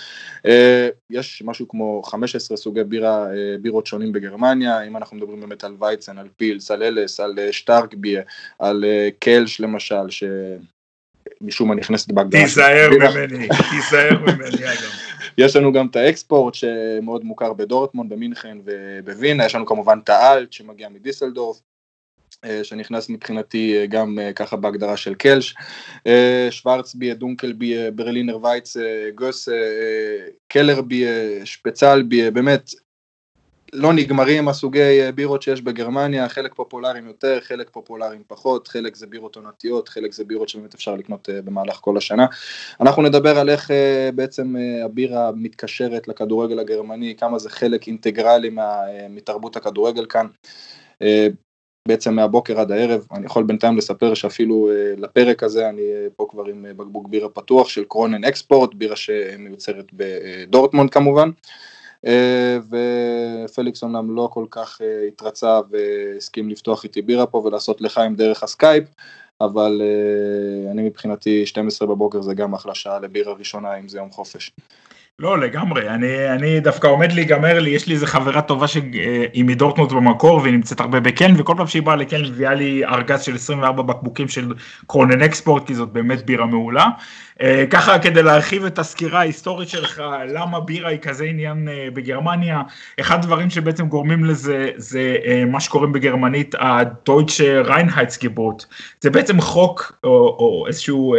[1.09, 3.25] יש משהו כמו 15 סוגי בירה,
[3.61, 8.21] בירות שונים בגרמניה, אם אנחנו מדברים באמת על וייצן, על פילס, על אלס, על שטארקביה,
[8.59, 8.85] על
[9.19, 10.23] קלש למשל, ש...
[11.41, 12.41] משום מה נכנסת בהגדרה.
[12.41, 14.91] תיזהר ממני, תיזהר ממני אגב.
[15.37, 20.53] יש לנו גם את האקספורט שמאוד מוכר בדורטמונד, במינכן ובווינה, יש לנו כמובן את האלט
[20.53, 21.61] שמגיע מדיסלדורף,
[22.63, 25.55] שנכנס מבחינתי גם ככה בהגדרה של קלש,
[26.49, 28.77] שוורצבי, דונקלבי, ברלינר וייץ,
[29.15, 29.49] גוס,
[30.47, 31.05] קלרבי,
[31.45, 32.69] שפצלבי, באמת
[33.73, 39.35] לא נגמרים הסוגי בירות שיש בגרמניה, חלק פופולריים יותר, חלק פופולריים פחות, חלק זה בירות
[39.35, 42.25] עונתיות, חלק זה בירות שבאמת אפשר לקנות במהלך כל השנה.
[42.81, 43.71] אנחנו נדבר על איך
[44.15, 48.51] בעצם הבירה מתקשרת לכדורגל הגרמני, כמה זה חלק אינטגרלי
[49.09, 50.27] מתרבות הכדורגל כאן.
[51.87, 55.81] בעצם מהבוקר עד הערב, אני יכול בינתיים לספר שאפילו לפרק הזה אני
[56.15, 61.29] פה כבר עם בקבוק בירה פתוח של קרונן אקספורט, בירה שמיוצרת בדורטמונד כמובן.
[63.49, 68.83] ופליקס אומנם לא כל כך התרצה והסכים לפתוח איתי בירה פה ולעשות לחיים דרך הסקייפ,
[69.41, 69.81] אבל
[70.71, 74.51] אני מבחינתי 12 בבוקר זה גם אחלה שעה לבירה ראשונה אם זה יום חופש.
[75.21, 79.91] לא לגמרי, אני, אני דווקא עומד להיגמר לי, יש לי איזה חברה טובה שהיא מדורטמונד
[79.93, 83.83] במקור והיא נמצאת הרבה בקן וכל פעם שהיא באה היא מביאה לי ארגז של 24
[83.83, 84.53] בקבוקים של
[84.87, 86.85] קרונן אקספורט כי זאת באמת בירה מעולה.
[87.69, 92.61] ככה כדי להרחיב את הסקירה ההיסטורית שלך, למה בירה היא כזה עניין בגרמניה,
[92.99, 98.65] אחד הדברים שבעצם גורמים לזה זה מה שקוראים בגרמנית הדויטשה ריינהייטסגבוט,
[99.01, 101.15] זה בעצם חוק או, או איזשהו,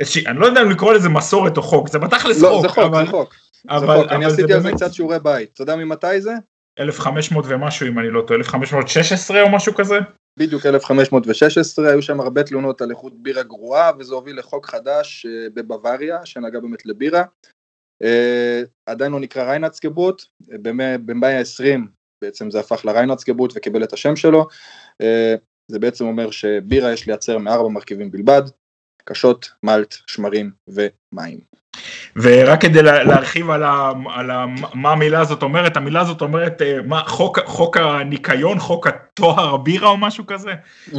[0.00, 2.68] איזשהו, אני לא יודע אם לקרוא לזה מסורת או חוק, זה בתכלס לא, חוק, זה
[2.68, 3.34] חוק, אבל, זה חוק,
[3.70, 4.12] אבל, זה חוק.
[4.12, 6.32] אני עשיתי על זה קצת שיעורי בית, אתה יודע ממתי זה?
[6.80, 9.98] 1500 ומשהו אם אני לא טועה, 1516 או משהו כזה?
[10.40, 16.26] בדיוק 1516, היו שם הרבה תלונות על איכות בירה גרועה וזה הוביל לחוק חדש בבוואריה
[16.26, 17.24] שנגע באמת לבירה.
[18.86, 20.22] עדיין לא נקרא ריינצקבוט,
[21.06, 21.80] במאי ה-20
[22.24, 24.46] בעצם זה הפך לריינצקבוט וקיבל את השם שלו.
[25.70, 28.42] זה בעצם אומר שבירה יש לייצר מארבע מרכיבים בלבד,
[29.04, 30.50] קשות, מלט, שמרים
[31.12, 31.50] ומים.
[32.16, 34.44] ורק כדי להרחיב על, ה, על ה,
[34.74, 39.96] מה המילה הזאת אומרת, המילה הזאת אומרת מה, חוק, חוק הניקיון, חוק הטוהר בירה או
[39.96, 40.96] משהו כזה, mm-hmm.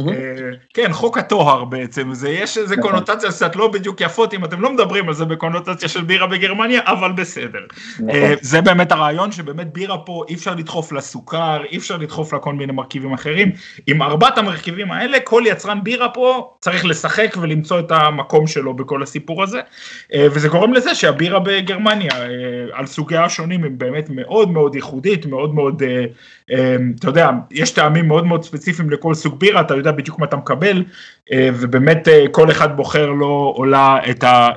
[0.74, 2.90] כן חוק הטוהר בעצם, זה, יש איזה נכון.
[2.90, 6.80] קונוטציה קצת לא בדיוק יפות אם אתם לא מדברים על זה בקונוטציה של בירה בגרמניה,
[6.84, 7.60] אבל בסדר.
[7.94, 8.20] נכון.
[8.40, 12.72] זה באמת הרעיון שבאמת בירה פה אי אפשר לדחוף לסוכר, אי אפשר לדחוף לכל מיני
[12.72, 13.52] מרכיבים אחרים,
[13.86, 19.02] עם ארבעת המרכיבים האלה כל יצרן בירה פה צריך לשחק ולמצוא את המקום שלו בכל
[19.02, 19.60] הסיפור הזה,
[20.16, 22.12] וזה גורם לזה שהבירה בגרמניה
[22.72, 25.82] על סוגיה השונים הם באמת מאוד מאוד ייחודית, מאוד מאוד,
[26.44, 30.36] אתה יודע, יש טעמים מאוד מאוד ספציפיים לכל סוג בירה, אתה יודע בדיוק מה אתה
[30.36, 30.84] מקבל,
[31.34, 34.48] ובאמת כל אחד בוחר לו עולה את, ה,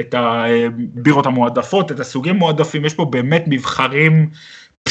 [0.00, 4.30] את הבירות המועדפות, את הסוגים מועדפים, יש פה באמת מבחרים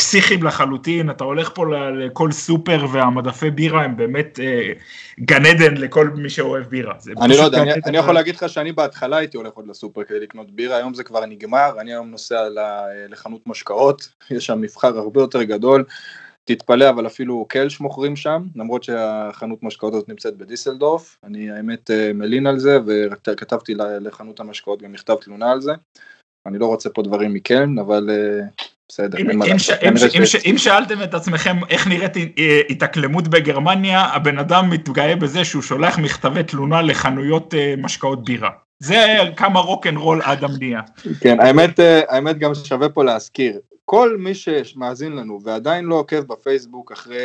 [0.10, 4.74] פסיכיים לחלוטין, אתה הולך פה לכל סופר והמדפי בירה הם באמת אה,
[5.20, 6.96] גן עדן לכל מי שאוהב בירה.
[7.22, 10.20] אני לא יודע, אני, אני יכול להגיד לך שאני בהתחלה הייתי הולך עוד לסופר כדי
[10.20, 12.48] לקנות בירה, היום זה כבר נגמר, אני היום נוסע
[13.10, 15.86] לחנות משקאות, יש שם מבחר הרבה יותר גדול,
[16.44, 22.14] תתפלא אבל אפילו קלש מוכרים שם, למרות שהחנות משקאות הזאת נמצאת בדיסלדורף, אני האמת אה,
[22.14, 25.72] מלין על זה וכתבתי לחנות המשקאות גם מכתב תלונה על זה.
[26.46, 28.10] אני לא רוצה פה דברים מקלן, אבל
[28.90, 29.18] בסדר.
[29.18, 32.14] אם, אם, ש, אם, אם, ש, אם שאלתם את עצמכם איך נראית
[32.70, 38.50] התאקלמות בגרמניה, הבן אדם מתגאה בזה שהוא שולח מכתבי תלונה לחנויות משקאות בירה.
[38.80, 40.82] זה כמה rock and roll אדם נהיה.
[41.22, 46.92] כן, האמת, האמת גם שווה פה להזכיר, כל מי שמאזין לנו ועדיין לא עוקב בפייסבוק
[46.92, 47.20] אחרי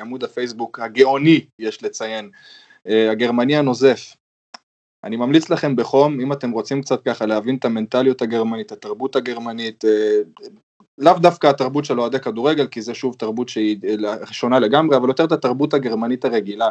[0.00, 2.30] עמוד הפייסבוק הגאוני, יש לציין,
[2.86, 4.14] הגרמני הנוזף,
[5.04, 9.84] אני ממליץ לכם בחום, אם אתם רוצים קצת ככה להבין את המנטליות הגרמנית, התרבות הגרמנית,
[10.98, 13.76] לאו דווקא התרבות של אוהדי כדורגל, כי זה שוב תרבות שהיא
[14.30, 16.68] שונה לגמרי, אבל יותר את התרבות הגרמנית הרגילה.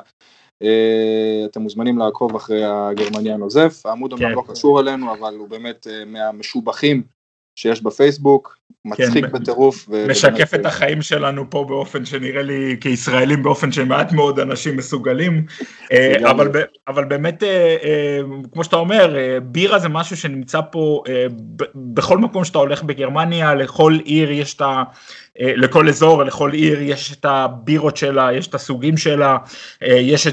[1.46, 4.36] אתם מוזמנים לעקוב אחרי הגרמני הנוזף, העמוד אומנם כן.
[4.36, 7.17] לא קשור אלינו, אבל הוא באמת מהמשובחים
[7.58, 9.90] שיש בפייסבוק, מצחיק כן, בטירוף.
[10.10, 15.46] משקף את החיים שלנו פה באופן שנראה לי כישראלים באופן שמעט מאוד אנשים מסוגלים,
[15.92, 16.52] אה, אבל,
[16.88, 18.20] אבל באמת אה, אה,
[18.54, 21.04] כמו שאתה אומר בירה זה משהו שנמצא פה
[21.76, 24.84] בכל מקום שאתה הולך בגרמניה לכל עיר יש את ה...
[25.40, 29.38] לכל אזור, לכל עיר יש את הבירות שלה, יש את הסוגים שלה,
[29.82, 30.28] יש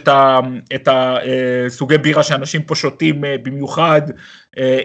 [0.75, 4.03] את הסוגי בירה שאנשים פה שותים במיוחד,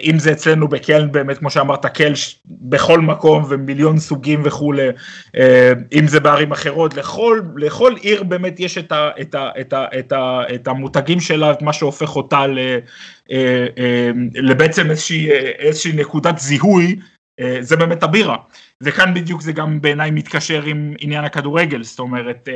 [0.02, 2.12] אם זה אצלנו בקלן באמת כמו שאמרת קל
[2.46, 4.88] בכל מקום ומיליון סוגים וכולי,
[5.36, 9.72] אה, אם זה בערים אחרות, לכל, לכל עיר באמת יש את, ה, את, ה, את,
[9.72, 12.58] ה, את, ה, את המותגים שלה, את מה שהופך אותה ל,
[13.30, 13.66] אה,
[14.34, 16.96] לבעצם איזושהי, איזושהי נקודת זיהוי,
[17.60, 18.36] זה באמת הבירה,
[18.80, 22.48] וכאן בדיוק זה גם בעיניי מתקשר עם עניין הכדורגל, זאת אומרת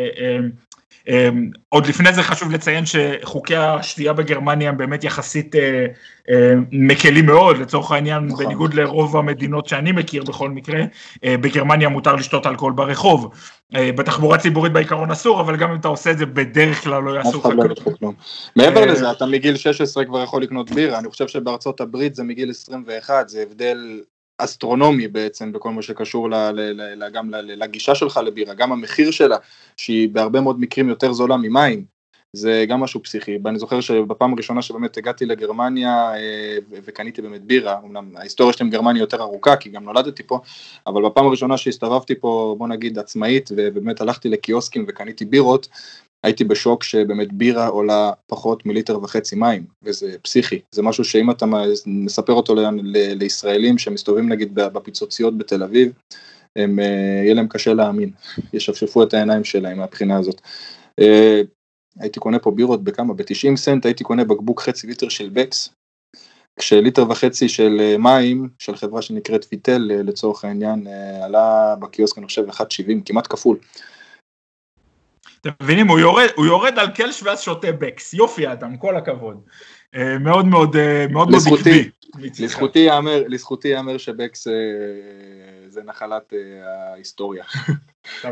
[1.08, 5.86] אמ, עוד לפני זה חשוב לציין שחוקי השתייה בגרמניה הם באמת יחסית אה,
[6.30, 8.44] אה, מקלים מאוד, לצורך העניין נכון.
[8.44, 10.80] בניגוד לרוב המדינות שאני מכיר בכל מקרה,
[11.24, 13.34] אה, בגרמניה מותר לשתות אלכוהול ברחוב.
[13.96, 17.38] בתחבורה ציבורית בעיקרון אסור, אבל גם אם אתה עושה את זה בדרך כלל לא יעשו
[17.38, 18.14] לך לא כלום.
[18.56, 22.50] מעבר לזה, אתה מגיל 16 כבר יכול לקנות בירה, אני חושב שבארצות הברית זה מגיל
[22.50, 24.00] 21, זה הבדל
[24.38, 29.36] אסטרונומי בעצם בכל מה שקשור ל, ל, ל, גם לגישה שלך לבירה, גם המחיר שלה,
[29.76, 31.84] שהיא בהרבה מאוד מקרים יותר זולה ממים,
[32.36, 37.78] זה גם משהו פסיכי, ואני זוכר שבפעם הראשונה שבאמת הגעתי לגרמניה אה, וקניתי באמת בירה,
[37.84, 40.40] אמנם ההיסטוריה שלי עם גרמניה יותר ארוכה כי גם נולדתי פה,
[40.86, 45.68] אבל בפעם הראשונה שהסתובבתי פה בוא נגיד עצמאית ובאמת הלכתי לקיוסקים וקניתי בירות,
[46.24, 51.46] הייתי בשוק שבאמת בירה עולה פחות מליטר וחצי מים, וזה פסיכי, זה משהו שאם אתה
[51.86, 55.92] מספר אותו ל- ל- לישראלים שמסתובבים נגיד בפיצוציות בתל אביב,
[56.56, 58.10] הם, אה, יהיה להם קשה להאמין,
[58.52, 60.40] ישפשפו את העיניים שלהם מהבחינה הזאת.
[61.00, 61.40] אה,
[62.00, 63.14] הייתי קונה פה בירות בכמה?
[63.14, 65.68] ב-90 סנט הייתי קונה בקבוק חצי ליטר של בקס,
[66.56, 70.86] כשליטר וחצי של אה, מים של חברה שנקראת ויטל לצורך העניין
[71.22, 72.62] עלה בקיוסק אני חושב 1.70
[73.04, 73.56] כמעט כפול.
[75.46, 75.88] אתם מבינים?
[75.88, 78.14] הוא יורד, הוא יורד על קלש ואז שותה בקס.
[78.14, 79.40] יופי אדם, כל הכבוד.
[79.94, 81.90] אה, מאוד מאוד אה, מאוד עקבי.
[82.38, 84.52] לזכותי ייאמר, לזכותי ייאמר שבקס אה,
[85.68, 86.32] זה נחלת
[86.64, 87.44] ההיסטוריה.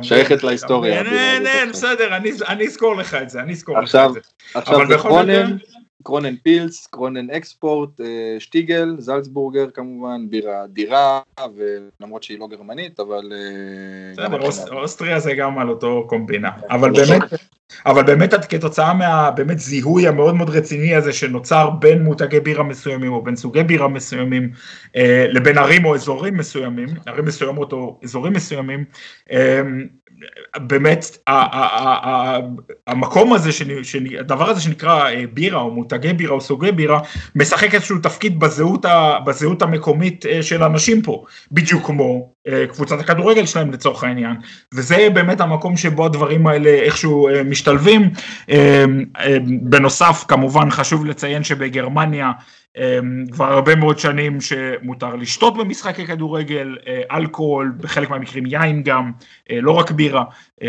[0.03, 0.99] שייכת להיסטוריה.
[0.99, 2.17] אין, אין, בסדר,
[2.49, 4.21] אני אזכור לך את זה, אני אזכור לך את זה.
[4.55, 5.57] עכשיו זה קרונן,
[6.03, 11.21] קרונן פילס, קרונן אקספורט, אה, שטיגל, זלצבורגר כמובן, בירה אדירה,
[11.57, 13.33] ולמרות שהיא לא גרמנית, אבל...
[13.33, 17.23] אה, בסדר, אוסטריה זה גם על אותו קומבינה, אבל באמת...
[17.87, 23.23] אבל באמת כתוצאה מהבאמת זיהוי המאוד מאוד רציני הזה שנוצר בין מותגי בירה מסוימים או
[23.23, 24.51] בין סוגי בירה מסוימים
[24.97, 28.85] אה, לבין ערים או אזורים מסוימים, ערים מסוימות או אזורים מסוימים,
[29.33, 29.61] אה,
[30.57, 31.19] באמת
[32.87, 33.51] המקום הזה,
[34.19, 37.01] הדבר הזה שנקרא אה, בירה או מותגי בירה או סוגי בירה,
[37.35, 38.41] משחק איזשהו תפקיד
[39.25, 42.33] בזהות, המקומית של אנשים פה, בדיוק כמו
[42.73, 44.37] קבוצת הכדורגל שלהם לצורך העניין,
[44.75, 48.11] וזה באמת המקום שבו הדברים האלה איכשהו משתלבים.
[49.63, 52.33] בנוסף כמובן חשוב לציין שבגרמניה
[53.33, 59.13] כבר הרבה מאוד שנים שמותר לשתות במשחקי כדורגל, אה, אלכוהול, בחלק מהמקרים יין גם,
[59.51, 60.25] אה, לא רק בירה,
[60.63, 60.69] אה,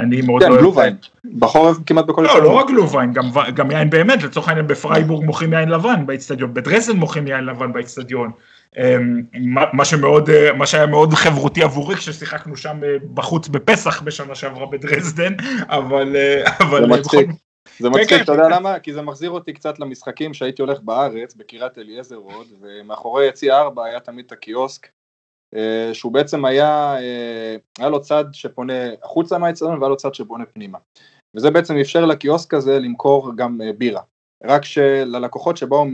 [0.00, 0.96] אני מאוד כן, גלוביין,
[1.38, 2.22] בחורף כמעט בכל...
[2.22, 6.54] לא, לא רק גלוביין, גם, גם יין באמת, לצורך העניין בפרייבורג מוכרים יין לבן באיצטדיון,
[6.54, 8.30] בדרזן מוכרים יין לבן באיצטדיון,
[9.72, 12.80] מה שמאוד, מה שהיה מאוד חברותי עבורי כששיחקנו שם
[13.14, 15.34] בחוץ בפסח בשנה שעברה בדרזדן,
[15.78, 16.16] אבל...
[16.60, 17.28] אבל זה מצחיק.
[17.78, 18.50] זה כן, מצחיק, כן, אתה יודע כן.
[18.50, 18.78] למה?
[18.78, 23.84] כי זה מחזיר אותי קצת למשחקים שהייתי הולך בארץ, בקריית אליעזר עוד, ומאחורי יציא ארבע
[23.84, 24.88] היה תמיד את הקיוסק,
[25.54, 30.46] אה, שהוא בעצם היה, אה, היה לו צד שפונה החוצה מהאצטדיון והיה לו צד שפונה
[30.46, 30.78] פנימה.
[31.36, 34.02] וזה בעצם אפשר לקיוסק הזה למכור גם אה, בירה.
[34.44, 35.84] רק שללקוחות שבאו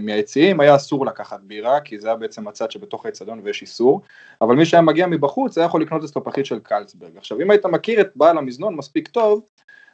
[0.00, 4.00] מהיציעים היה אסור לקחת בירה, כי זה היה בעצם הצד שבתוך האצטדיון ויש איסור,
[4.40, 7.16] אבל מי שהיה מגיע מבחוץ היה יכול לקנות אצלו פחית של קלצברג.
[7.16, 9.42] עכשיו אם היית מכיר את בעל המזנון מספיק טוב,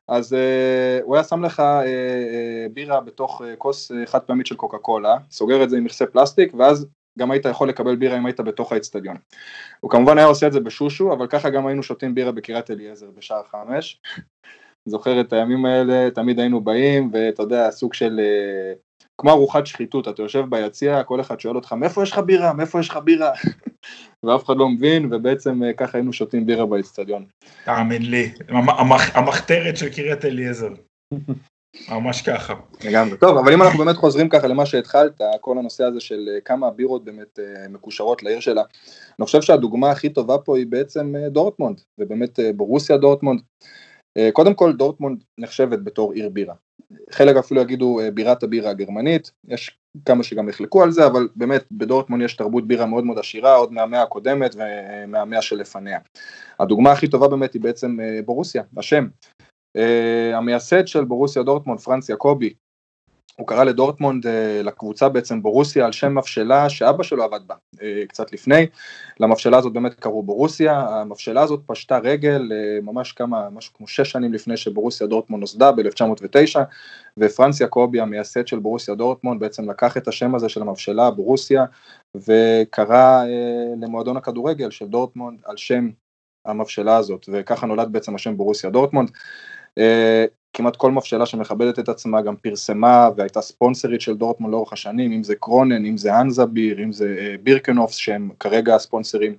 [0.08, 4.46] אז uh, הוא היה שם לך uh, uh, בירה בתוך uh, כוס uh, חד פעמית
[4.46, 6.86] של קוקה קולה, סוגר את זה עם מכסה פלסטיק, ואז
[7.18, 9.16] גם היית יכול לקבל בירה אם היית בתוך האצטדיון.
[9.80, 13.06] הוא כמובן היה עושה את זה בשושו, אבל ככה גם היינו שותים בירה בקריית אליעזר
[13.16, 14.00] בשער חמש.
[14.88, 18.20] זוכר את הימים האלה, תמיד היינו באים, ואתה יודע, סוג של
[19.22, 22.52] כמו ארוחת שחיתות, אתה יושב ביציע, כל אחד שואל אותך, מאיפה יש לך בירה?
[22.52, 23.30] מאיפה יש לך בירה?
[24.24, 27.24] ואף אחד לא מבין, ובעצם אה, ככה היינו שותים בירה באצטדיון.
[27.64, 28.30] תאמין לי,
[29.14, 30.72] המחתרת של קריית אליעזר.
[31.90, 32.54] ממש ככה.
[32.84, 33.16] לגמרי.
[33.16, 36.66] טוב, אבל אם אנחנו באמת חוזרים ככה למה שהתחלת, כל הנושא הזה של אה, כמה
[36.66, 38.62] הבירות באמת אה, מקושרות לעיר שלה,
[39.18, 43.40] אני חושב שהדוגמה הכי טובה פה היא בעצם דורטמונד, ובאמת בורוסיה דורטמונד.
[44.32, 46.54] קודם כל דורטמונד נחשבת בתור עיר בירה,
[47.10, 52.22] חלק אפילו יגידו בירת הבירה הגרמנית, יש כמה שגם יחלקו על זה, אבל באמת בדורטמונד
[52.22, 55.98] יש תרבות בירה מאוד מאוד עשירה, עוד מהמאה הקודמת ומהמאה שלפניה.
[56.60, 59.06] הדוגמה הכי טובה באמת היא בעצם בורוסיה, השם.
[60.34, 62.54] המייסד של בורוסיה דורטמונד, פרנץ יעקובי,
[63.36, 68.02] הוא קרא לדורטמונד, אה, לקבוצה בעצם בורוסיה, על שם מבשלה שאבא שלו עבד בה אה,
[68.08, 68.66] קצת לפני,
[69.20, 74.10] למבשלה הזאת באמת קראו בורוסיה, המבשלה הזאת פשטה רגל אה, ממש כמה, משהו כמו שש
[74.10, 76.58] שנים לפני שבורוסיה דורטמונד נוסדה ב-1909,
[77.16, 81.64] ופרנץ יעקובי המייסד של בורוסיה דורטמונד בעצם לקח את השם הזה של המבשלה בורוסיה,
[82.16, 83.24] וקרא
[83.80, 85.90] למועדון הכדורגל של דורטמונד על שם
[86.46, 89.10] המבשלה הזאת, וככה נולד בעצם השם בורוסיה דורטמונד.
[90.52, 95.22] כמעט כל מבשלה שמכבדת את עצמה גם פרסמה והייתה ספונסרית של דורטמונד לאורך השנים, אם
[95.22, 99.34] זה קרונן, אם זה הנזה ביר, אם זה אה, ברינקהופס שהם כרגע הספונסרים,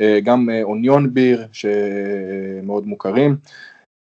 [0.00, 3.36] אה, גם אה, אוניון ביר שמאוד מוכרים.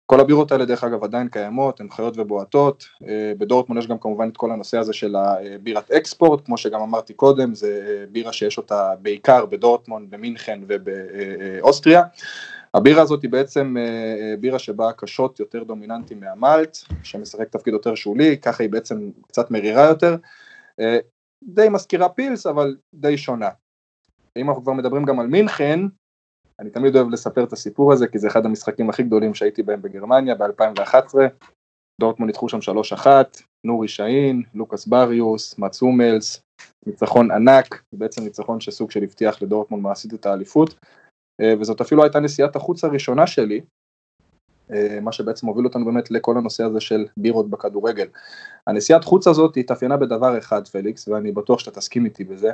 [0.06, 2.84] כל הבירות האלה דרך אגב עדיין קיימות, הן חיות ובועטות,
[3.38, 7.54] בדורטמון יש גם כמובן את כל הנושא הזה של הבירת אקספורט, כמו שגם אמרתי קודם,
[7.54, 12.02] זה בירה שיש אותה בעיקר בדורטמון, במינכן ובאוסטריה.
[12.74, 17.94] הבירה הזאת היא בעצם אה, אה, בירה שבה קשות יותר דומיננטי מהמלט, שמשחק תפקיד יותר
[17.94, 20.16] שולי, ככה היא בעצם קצת מרירה יותר,
[20.80, 20.98] אה,
[21.44, 23.48] די מזכירה פילס אבל די שונה.
[24.36, 25.80] אם אנחנו כבר מדברים גם על מינכן,
[26.58, 29.82] אני תמיד אוהב לספר את הסיפור הזה כי זה אחד המשחקים הכי גדולים שהייתי בהם
[29.82, 31.14] בגרמניה ב-2011,
[32.00, 32.58] דורטמון ניצחו שם
[33.04, 33.06] 3-1,
[33.64, 36.42] נורי שאין, לוקאס בריוס, מצומלס,
[36.86, 40.74] ניצחון ענק, בעצם ניצחון שסוג של הבטיח לדורטמון מעשית את האליפות.
[41.42, 43.60] אה, וזאת אפילו הייתה נסיעת החוץ הראשונה שלי,
[44.72, 48.08] אה, מה שבעצם הוביל אותנו באמת לכל הנושא הזה של בירות בכדורגל.
[48.66, 52.50] הנסיעת חוץ הזאת התאפיינה בדבר אחד פליקס, ואני בטוח שאתה תסכים איתי בזה,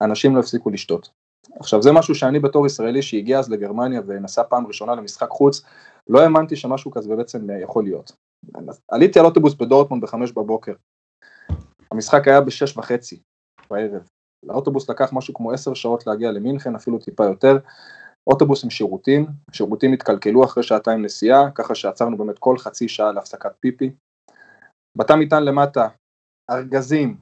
[0.00, 1.10] אנשים לא הפסיקו לשתות.
[1.60, 5.62] עכשיו זה משהו שאני בתור ישראלי שהגיע אז לגרמניה ונסע פעם ראשונה למשחק חוץ,
[6.08, 8.12] לא האמנתי שמשהו כזה בעצם יכול להיות.
[8.88, 10.72] עליתי על אוטובוס בדורטמונד בחמש בבוקר,
[11.90, 13.20] המשחק היה בשש וחצי
[13.70, 14.02] בערב,
[14.42, 17.58] לאוטובוס לקח משהו כמו עשר שעות להגיע למינכן, אפילו טיפה יותר,
[18.26, 23.52] אוטובוס עם שירותים, שירותים התקלקלו אחרי שעתיים נסיעה, ככה שעצרנו באמת כל חצי שעה להפסקת
[23.60, 23.90] פיפי.
[24.98, 25.88] בתא מטען למטה,
[26.50, 27.16] ארגזים,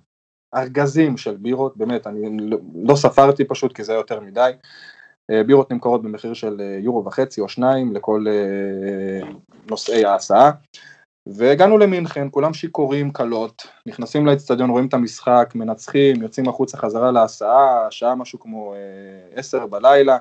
[0.55, 4.53] ארגזים של בירות, באמת, אני לא, לא ספרתי פשוט כי זה יותר מדי.
[5.31, 9.29] אה, בירות נמכרות במחיר של אה, יורו וחצי או שניים לכל אה,
[9.71, 10.51] נוסעי ההסעה.
[11.29, 17.87] והגענו למינכן, כולם שיכורים קלות, נכנסים לאצטדיון, רואים את המשחק, מנצחים, יוצאים החוצה חזרה להסעה,
[17.91, 18.75] שעה משהו כמו
[19.35, 20.19] עשר בלילה.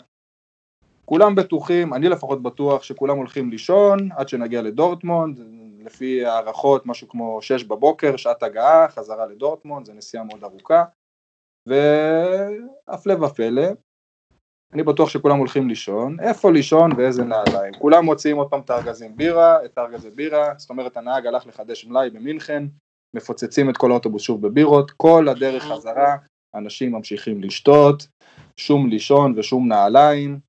[1.10, 5.40] כולם בטוחים, אני לפחות בטוח שכולם הולכים לישון עד שנגיע לדורטמונד,
[5.86, 10.84] לפי הערכות משהו כמו שש בבוקר, שעת הגעה, חזרה לדורטמונד, זו נסיעה מאוד ארוכה,
[11.68, 13.68] והפלא ופלא,
[14.74, 19.18] אני בטוח שכולם הולכים לישון, איפה לישון ואיזה נעליים, כולם מוציאים עוד פעם את הארגזים
[19.18, 22.64] בירה, את הארגזי בירה, זאת אומרת הנהג הלך לחדש מלאי במינכן,
[23.16, 26.16] מפוצצים את כל האוטובוס שוב בבירות, כל הדרך חזרה,
[26.56, 28.08] אנשים ממשיכים לשתות,
[28.58, 30.49] שום לישון ושום נעליים,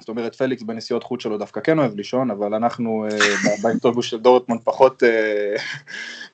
[0.00, 3.18] זאת אומרת פליקס בנסיעות חוץ שלו דווקא כן אוהב לישון, אבל אנחנו אה,
[3.62, 5.54] באוטובוס של דורטמונד פחות, אה,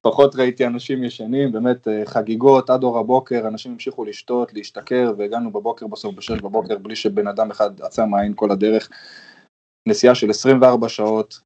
[0.03, 5.53] פחות ראיתי אנשים ישנים, באמת אה, חגיגות עד אור הבוקר, אנשים המשיכו לשתות, להשתכר, והגענו
[5.53, 8.89] בבוקר בסוף בשש בבוקר בלי שבן אדם אחד עצר מעין כל הדרך.
[9.89, 11.41] נסיעה של 24 שעות,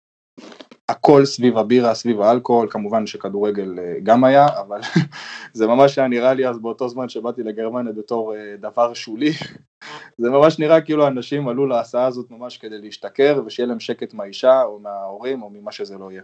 [0.89, 4.81] הכל סביב הבירה, סביב האלכוהול, כמובן שכדורגל אה, גם היה, אבל
[5.53, 9.33] זה ממש היה נראה לי אז באותו זמן שבאתי לגרמניה בתור אה, דבר שולי,
[10.19, 14.63] זה ממש נראה כאילו אנשים עלו להסעה הזאת ממש כדי להשתכר ושיהיה להם שקט מהאישה
[14.63, 16.23] או מההורים או ממה שזה לא יהיה.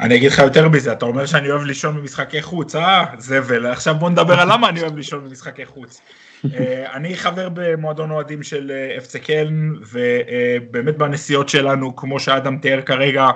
[0.00, 3.04] אני אגיד לך יותר מזה, אתה אומר שאני אוהב לישון במשחקי חוץ, אה?
[3.18, 6.00] זבל, עכשיו בוא נדבר על למה אני אוהב לישון במשחקי חוץ.
[6.54, 13.30] אה, אני חבר במועדון אוהדים של אפצה קלן, ובאמת בנסיעות שלנו, כמו שאדם תיאר כרגע,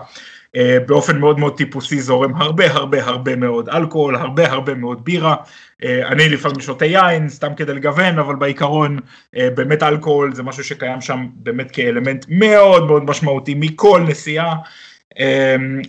[0.87, 5.37] באופן מאוד מאוד טיפוסי זורם הרבה הרבה הרבה מאוד אלכוהול, הרבה הרבה מאוד בירה.
[5.85, 8.99] אה, אני לפעמים שותה יין, סתם כדי לגוון, אבל בעיקרון
[9.37, 14.55] אה, באמת אלכוהול זה משהו שקיים שם באמת כאלמנט מאוד מאוד משמעותי מכל נסיעה.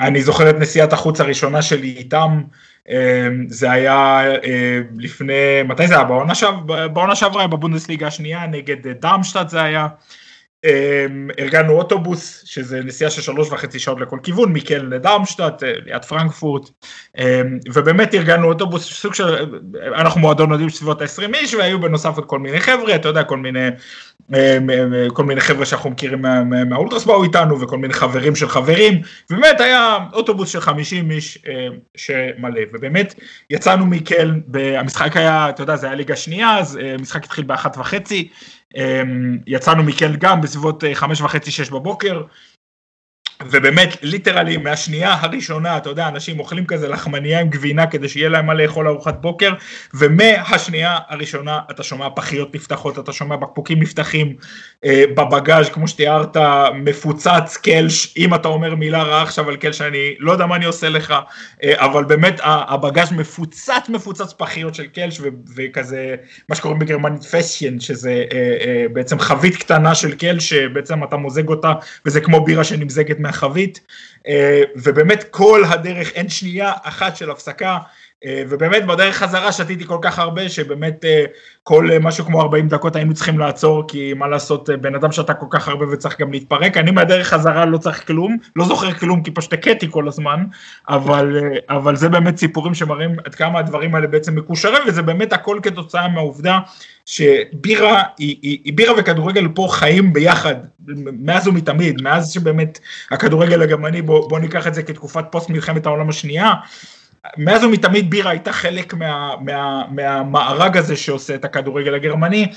[0.01, 2.41] אני זוכר את נסיעת החוץ הראשונה שלי איתם,
[3.47, 4.21] זה היה
[4.97, 6.03] לפני, מתי זה היה?
[6.87, 9.87] בעונה שעברה, בבונדסליגה השנייה, נגד דאמשטאט זה היה.
[10.65, 16.05] אמ, ארגנו אוטובוס, שזה נסיעה של שלוש וחצי שעות לכל כיוון, מקל לדרמשטאט, אה, ליד
[16.05, 16.69] פרנקפורט,
[17.17, 19.57] אמ, ובאמת ארגנו אוטובוס, סוג של,
[19.95, 23.37] אנחנו מועדון יודעים בסביבות ה-20 איש, והיו בנוסף עוד כל מיני חבר'ה, אתה יודע, כל
[23.37, 23.67] מיני,
[24.33, 24.69] אמ,
[25.13, 29.61] כל מיני חבר'ה שאנחנו מכירים מה, מהאולטרס באו איתנו, וכל מיני חברים של חברים, ובאמת
[29.61, 31.37] היה אוטובוס של 50 איש
[31.95, 33.13] שמלא, ובאמת
[33.49, 34.33] יצאנו מקל,
[34.77, 38.29] המשחק היה, אתה יודע, זה היה ליגה שנייה, אז המשחק התחיל באחת וחצי,
[39.47, 42.21] יצאנו מקל גם בסביבות אה, חמש וחצי, שש בבוקר.
[43.49, 48.45] ובאמת, ליטרלי, מהשנייה הראשונה, אתה יודע, אנשים אוכלים כזה לחמניה עם גבינה כדי שיהיה להם
[48.45, 49.53] מה לאכול ארוחת בוקר,
[49.93, 54.35] ומהשנייה הראשונה אתה שומע פחיות נפתחות, אתה שומע בקבוקים נפתחים
[54.85, 56.37] אה, בבגאז' כמו שתיארת,
[56.75, 60.65] מפוצץ קלש, אם אתה אומר מילה רעה עכשיו על קלש, אני לא יודע מה אני
[60.65, 61.13] עושה לך,
[61.63, 66.15] אה, אבל באמת הבגאז' מפוצץ מפוצץ פחיות של קלש, ו- וכזה,
[66.49, 71.49] מה שקוראים בגרמנית פסיין, שזה אה, אה, בעצם חבית קטנה של קלש, שבעצם אתה מוזג
[71.49, 71.73] אותה,
[72.05, 73.30] וזה כמו בירה שנמזגת מה...
[73.31, 73.79] מהחבית,
[74.27, 77.77] אה, ובאמת כל הדרך, אין שנייה אחת של הפסקה,
[78.25, 81.25] ובאמת בדרך חזרה שתיתי כל כך הרבה, שבאמת אה,
[81.63, 85.45] כל משהו כמו 40 דקות היינו צריכים לעצור, כי מה לעשות, בן אדם שתה כל
[85.49, 89.31] כך הרבה וצריך גם להתפרק, אני מהדרך חזרה לא צריך כלום, לא זוכר כלום כי
[89.31, 90.43] פשוט הכיתי כל הזמן,
[90.89, 91.37] אבל,
[91.69, 96.07] אבל זה באמת סיפורים שמראים עד כמה הדברים האלה בעצם מקושרים, וזה באמת הכל כתוצאה
[96.07, 96.59] מהעובדה
[97.05, 100.55] שבירה, היא, היא, היא בירה וכדורגל פה חיים ביחד,
[101.19, 102.79] מאז ומתמיד, מאז שבאמת
[103.11, 106.53] הכדורגל הגרמני, בוא, בוא ניקח את זה כתקופת פוסט מלחמת העולם השנייה,
[107.37, 112.47] מאז ומתמיד בירה הייתה חלק מה, מה, מהמארג הזה שעושה את הכדורגל הגרמני,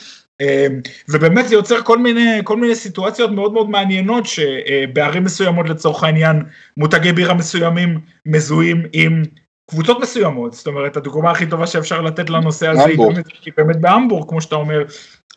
[1.08, 6.42] ובאמת זה יוצר כל מיני, כל מיני סיטואציות מאוד מאוד מעניינות שבערים מסוימות לצורך העניין
[6.76, 9.22] מותגי בירה מסוימים מזוהים עם
[9.70, 13.80] קבוצות מסוימות, זאת אומרת הדוגמה הכי טובה שאפשר לתת לנושא הזה היא באמת, היא באמת
[13.80, 14.84] בהמבורג, כמו שאתה אומר,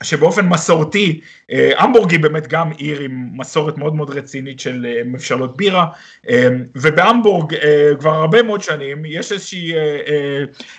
[0.03, 1.21] שבאופן מסורתי,
[1.51, 5.87] אה, המבורג היא באמת גם עיר עם מסורת מאוד מאוד רצינית של אה, מבשלות בירה,
[6.29, 7.55] אה, ובהמבורג
[7.99, 9.73] כבר הרבה מאוד שנים יש איזושהי,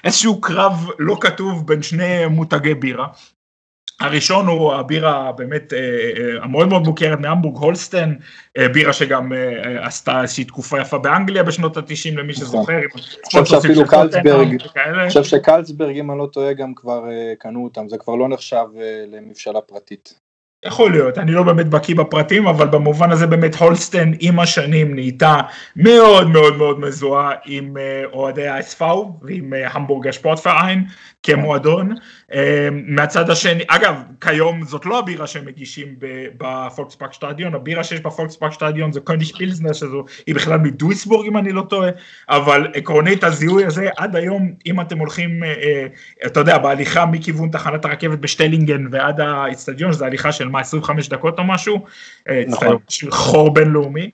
[0.05, 3.07] איזשהו קרב לא כתוב בין שני מותגי בירה,
[4.01, 8.15] הראשון הוא הבירה באמת אה, אה, המאוד מאוד מוכרת מהמבורג הולסטן,
[8.59, 9.33] אה, בירה שגם
[9.81, 12.47] עשתה איזושהי תקופה יפה באנגליה בשנות התשעים למי נכון.
[12.47, 12.79] שזוכר.
[12.79, 12.87] אני
[13.25, 17.05] חושב שאפילו קלצברג, אני חושב שקרלסברג אם אני לא טועה גם כבר
[17.39, 18.65] קנו אותם, זה כבר לא נחשב
[19.07, 20.28] למבשלה פרטית.
[20.67, 25.41] יכול להיות, אני לא באמת בקיא בפרטים, אבל במובן הזה באמת הולשטיין עם השנים נהייתה
[25.77, 27.77] מאוד מאוד מאוד מזוהה עם
[28.13, 28.83] אוהדי ה-HSV
[29.23, 30.85] ועם המבורגר שפורטפריין
[31.23, 31.95] כמועדון.
[32.73, 35.95] מהצד השני, אגב, כיום זאת לא הבירה שהם מגישים
[36.39, 41.53] בפולקספארק שטדיון, הבירה שיש בפולקספארק שטדיון זה קוניג פילסנר, שזו, היא בכלל מדויסבורג אם אני
[41.53, 41.91] לא טועה,
[42.29, 45.43] אבל עקרונית הזיהוי הזה עד היום, אם אתם הולכים,
[46.27, 51.39] אתה יודע, בהליכה מכיוון תחנת הרכבת בשטלינגן ועד האצטדיון, שזו הליכה של מה, 25 דקות
[51.39, 51.85] או משהו,
[52.47, 52.77] נכון.
[53.11, 54.11] חור בינלאומי,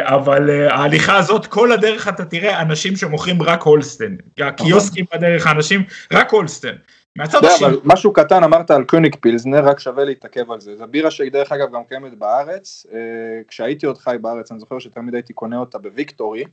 [0.00, 6.32] אבל ההליכה הזאת, כל הדרך אתה תראה אנשים שמוכרים רק הולסטן, הקיוסקים בדרך, האנשים, רק
[6.32, 6.74] הולסטן.
[7.18, 7.68] מהצד השני.
[7.68, 10.76] אבל משהו קטן אמרת על קוניק פילזנר, רק שווה להתעכב על זה.
[10.76, 12.86] זו בירה שהיא דרך אגב גם קיימת בארץ.
[12.92, 12.98] אה,
[13.48, 16.44] כשהייתי עוד חי בארץ, אני זוכר שתמיד הייתי קונה אותה בוויקטורי.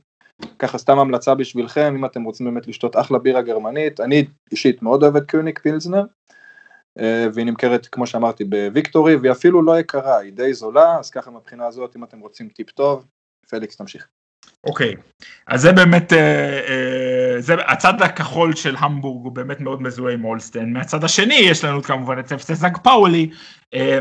[0.58, 4.00] ככה סתם המלצה בשבילכם, אם אתם רוצים באמת לשתות אחלה בירה גרמנית.
[4.00, 6.02] אני אישית מאוד אוהב את קוניג פילזנר.
[6.98, 11.30] אה, והיא נמכרת כמו שאמרתי בוויקטורי, והיא אפילו לא יקרה, היא די זולה, אז ככה
[11.30, 13.04] מבחינה הזאת, אם אתם רוצים טיפ טוב,
[13.50, 14.06] פליקס תמשיך.
[14.66, 14.94] אוקיי,
[15.46, 16.18] אז זה באמת, אה,
[16.68, 21.64] אה, זה הצד הכחול של המבורג הוא באמת מאוד מזוהה עם הולשטיין, מהצד השני יש
[21.64, 23.30] לנו כמובן את זנקט פאולי,
[23.74, 23.98] אה,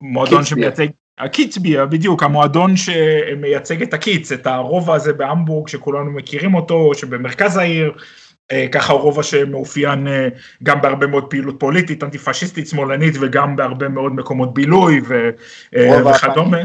[0.00, 0.86] מועדון שמייצג,
[1.18, 7.92] הקיצביה בדיוק, המועדון שמייצג את הקיץ, את הרובע הזה בהמבורג שכולנו מכירים אותו, שבמרכז העיר,
[8.72, 10.06] ככה רובע שמאופיין
[10.62, 15.00] גם בהרבה מאוד פעילות פוליטית, אנטי פשיסטית שמאלנית וגם בהרבה מאוד מקומות בילוי
[15.72, 16.58] וכדומה.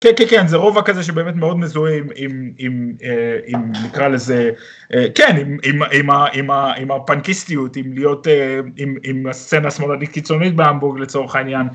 [0.00, 4.08] כן, כן, כן, זה רובע כזה שבאמת מאוד מזוהה עם, עם, עם, אה, עם נקרא
[4.08, 4.50] לזה,
[4.94, 10.12] אה, כן, עם, עם, עם, עם, עם הפנקיסטיות, עם להיות, אה, עם, עם הסצנה השמאלנית
[10.12, 11.66] קיצונית בהמבורג לצורך העניין.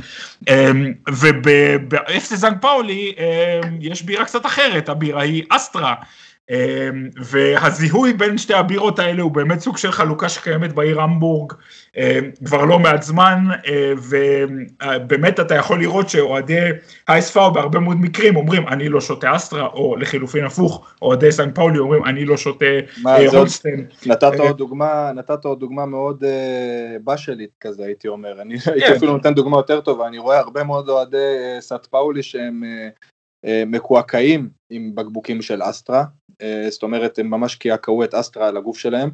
[1.09, 3.15] ובאפסי זנג פאולי
[3.79, 5.93] יש בירה קצת אחרת, הבירה היא אסטרה.
[6.51, 11.53] אמ, והזיהוי בין שתי הבירות האלה הוא באמת סוג של חלוקה שקיימת בעיר המבורג
[11.97, 12.03] אמ,
[12.45, 16.59] כבר לא מעט זמן אה, ובאמת אתה יכול לראות שאוהדי
[17.07, 21.79] האספאו בהרבה מאוד מקרים אומרים אני לא שותה אסטרה או לחילופין הפוך אוהדי סן פאולי
[21.79, 22.65] אומרים אני לא שותה
[23.07, 23.85] אה, הולסטיין.
[24.05, 28.93] נתת עוד דוגמה נתת עוד דוגמה מאוד אה, באשלית כזה הייתי אומר אני הייתי כן.
[28.93, 31.17] אפילו נותן דוגמה יותר טובה אני רואה הרבה מאוד אוהדי
[31.59, 32.63] סנט פאולי שהם
[33.65, 36.03] מקועקעים עם בקבוקים של אסטרה,
[36.41, 39.09] אה, זאת אומרת הם ממש קעקעו את אסטרה על הגוף שלהם,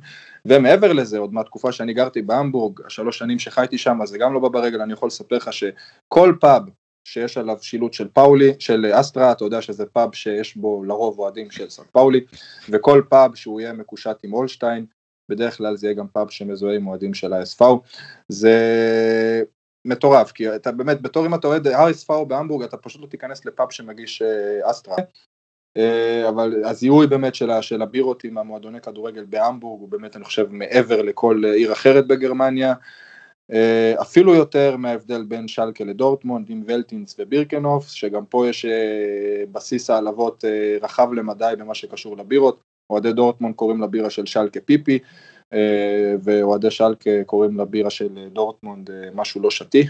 [0.45, 4.49] ומעבר לזה עוד מהתקופה שאני גרתי בהמבורג, השלוש שנים שחייתי שם, זה גם לא בא
[4.49, 6.63] ברגל, אני יכול לספר לך שכל פאב
[7.03, 11.51] שיש עליו שילוט של פאולי, של אסטרה, אתה יודע שזה פאב שיש בו לרוב אוהדים
[11.51, 12.25] של סנט פאולי,
[12.69, 14.85] וכל פאב שהוא יהיה מקושט עם הולשטיין,
[15.29, 17.65] בדרך כלל זה יהיה גם פאב שמזוהה עם אוהדים של ה-HSV,
[18.29, 18.53] זה
[19.87, 23.71] מטורף, כי אתה באמת, בתור אם אתה אוהד ה-SV בהמבורג, אתה פשוט לא תיכנס לפאב
[23.71, 24.95] שמגיש אה, אסטרה,
[25.77, 30.47] אה, אבל הזיהוי באמת של, של הבירות עם המועדוני כדורגל בהמבורג הוא באמת אני חושב
[30.51, 32.73] מעבר לכל עיר אחרת בגרמניה.
[34.01, 38.65] אפילו יותר מההבדל בין שלקה לדורטמונד עם ולטינס ובירקנופס, שגם פה יש
[39.51, 40.43] בסיס העלבות
[40.81, 45.03] רחב למדי במה שקשור לבירות, אוהדי דורטמונד קוראים לבירה של שלקה פיפי, אה,
[46.23, 49.87] ואוהדי שלקה קוראים לבירה של דורטמונד אה, משהו לא שתי.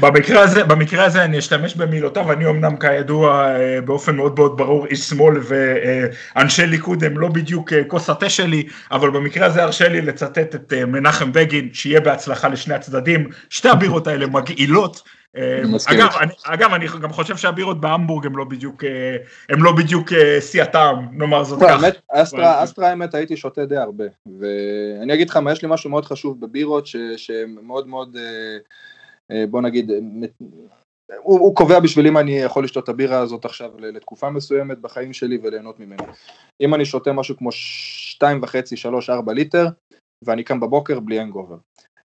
[0.00, 4.86] במקרה הזה, במקרה הזה אני אשתמש במילותיו, אני אמנם כידוע אה, באופן מאוד מאוד ברור
[4.86, 10.00] איש שמאל ואנשי ליכוד הם לא בדיוק כוס התה שלי, אבל במקרה הזה הרשה לי
[10.00, 15.02] לצטט את מנחם בגין, שיהיה בהצלחה לשני הצדדים, שתי הבירות האלה מגעילות.
[15.86, 19.16] אגב אני, אגב, אני גם חושב שהבירות בהמבורג הם לא בדיוק, אה,
[19.48, 21.88] הם לא בדיוק אה, שיא הטעם, נאמר זאת ככה.
[22.08, 24.04] אסטרה, אסטרה האמת הייתי שותה די הרבה,
[24.40, 28.16] ואני אגיד לך מה, יש לי משהו מאוד חשוב בבירות, שמאוד מאוד,
[29.30, 29.90] אה, בוא נגיד,
[31.22, 35.12] הוא, הוא קובע בשביל אם אני יכול לשתות את הבירה הזאת עכשיו לתקופה מסוימת בחיים
[35.12, 36.04] שלי וליהנות ממנה.
[36.60, 39.66] אם אני שותה משהו כמו 2.5, 3, 4 ליטר,
[40.24, 41.56] ואני קם בבוקר בלי הנגובר.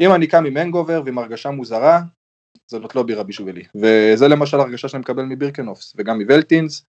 [0.00, 2.00] אם אני קם עם הנגובר ועם הרגשה מוזרה,
[2.80, 3.62] זאת לא בירה בשבילי.
[3.74, 6.84] וזה למשל הרגשה שאני מקבל מבירקנופס וגם מוולטינס.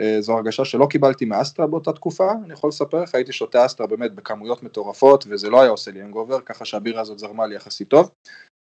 [0.00, 3.86] אה, זו הרגשה שלא קיבלתי מאסטרה באותה תקופה, אני יכול לספר לך, הייתי שותה אסטרה
[3.86, 7.88] באמת בכמויות מטורפות וזה לא היה עושה לי אנגובר, ככה שהבירה הזאת זרמה לי יחסית
[7.88, 8.10] טוב.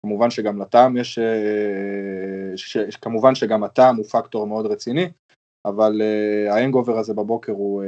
[0.03, 5.11] כמובן שגם לטעם יש, אה, ש, כמובן שגם הטעם הוא פקטור מאוד רציני,
[5.67, 7.87] אבל uh, האנגובר הזה בבוקר הוא uh,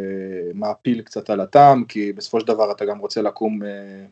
[0.54, 3.66] מעפיל קצת על הטעם, כי בסופו של דבר אתה גם רוצה לקום uh,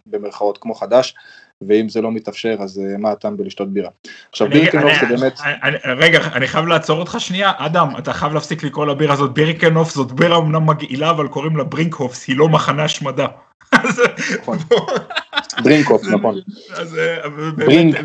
[0.07, 1.15] במרכאות כמו חדש,
[1.63, 3.91] ואם זה לא מתאפשר אז uh, מה הטעם בלשתות בירה.
[4.31, 5.41] עכשיו בירקנוף זה באמת...
[5.63, 9.91] אני, רגע, אני חייב לעצור אותך שנייה, אדם, אתה חייב להפסיק לקרוא לבירה הזאת בירקנוף,
[9.91, 13.27] זאת בירה אמנם מגעילה, אבל קוראים לה ברינקהופס, היא לא מחנה השמדה.
[14.41, 14.59] נכון.
[15.65, 16.39] ברינקופס, נכון.
[16.99, 17.29] אה,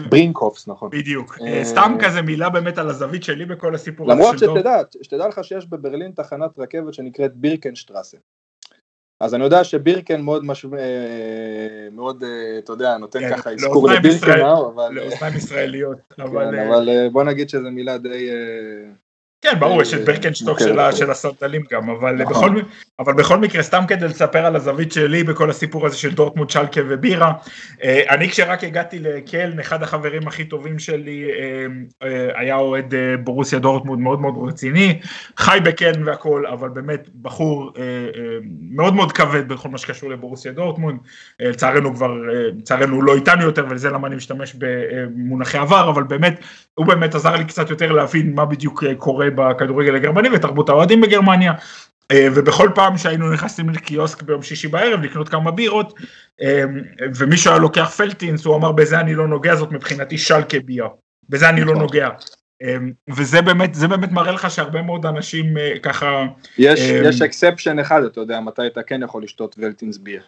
[0.10, 0.89] ברינקופס, נכון.
[0.89, 1.38] בדיוק.
[1.41, 4.22] אה, סתם כזה מילה באמת על הזווית שלי בכל הסיפור הזה.
[4.22, 8.18] למרות שתדע, שתדע לך שיש בברלין תחנת רכבת שנקראת בירקנשטרסה.
[9.20, 10.43] אז אני יודע שבירקן מאוד,
[10.78, 12.24] אה, מאוד,
[12.64, 14.91] אתה יודע, נותן כן, ככה אזכור לבירקן, אבל...
[14.91, 18.30] לאוזניים ישראליות, כן, אבל בוא נגיד שזו מילה די...
[19.41, 20.59] כן ברור יש את ברקנשטוק
[20.91, 22.55] של הסרטלים גם אבל נכון.
[22.55, 22.61] בכל,
[22.99, 26.81] אבל בכל מקרה סתם כדי לספר על הזווית שלי בכל הסיפור הזה של דורטמונד שלקה
[26.88, 27.33] ובירה
[27.83, 31.65] אה, אני כשרק הגעתי לקלן אחד החברים הכי טובים שלי אה,
[32.07, 34.99] אה, היה אוהד ברוסיה דורטמונד מאוד מאוד רציני
[35.38, 37.73] חי בקלן והכל אבל באמת בחור
[38.71, 40.99] מאוד מאוד כבד בכל מה שקשור לבורוסיה דורטמונד
[41.39, 42.13] לצערנו כבר
[42.57, 46.39] לצערנו הוא לא איתנו יותר ולזה למה אני משתמש במונחי עבר אבל באמת
[46.73, 51.53] הוא באמת עזר לי קצת יותר להבין מה בדיוק קורה בכדורגל הגרמני ותרבות האוהדים בגרמניה.
[52.11, 55.93] אה, ובכל פעם שהיינו נכנסים לקיוסק ביום שישי בערב לקנות כמה בירות
[56.41, 56.63] אה,
[57.15, 60.86] ומישהו היה לוקח פלטינס הוא אמר בזה אני לא נוגע זאת מבחינתי שלקה ביה
[61.30, 61.82] בזה אני לא נכון.
[61.82, 62.09] נוגע
[62.63, 62.78] אה,
[63.09, 65.53] וזה באמת זה באמת מראה לך שהרבה מאוד אנשים
[65.84, 66.25] ככה
[66.57, 70.21] יש יש exception אחד אתה יודע מתי אתה כן יכול לשתות ולטינס ביה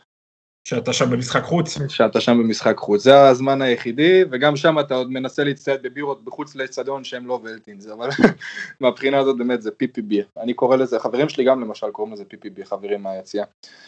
[0.69, 1.77] שאתה שם במשחק חוץ.
[1.87, 6.55] שאתה שם במשחק חוץ, זה הזמן היחידי, וגם שם אתה עוד מנסה להצטייד בבירות בחוץ
[6.55, 8.09] לאצטדיון שהם לא ולטינס, אבל
[8.81, 12.65] מהבחינה הזאת באמת זה PPB, אני קורא לזה, חברים שלי גם למשל קוראים לזה PPB,
[12.65, 13.45] חברים מהיציאה.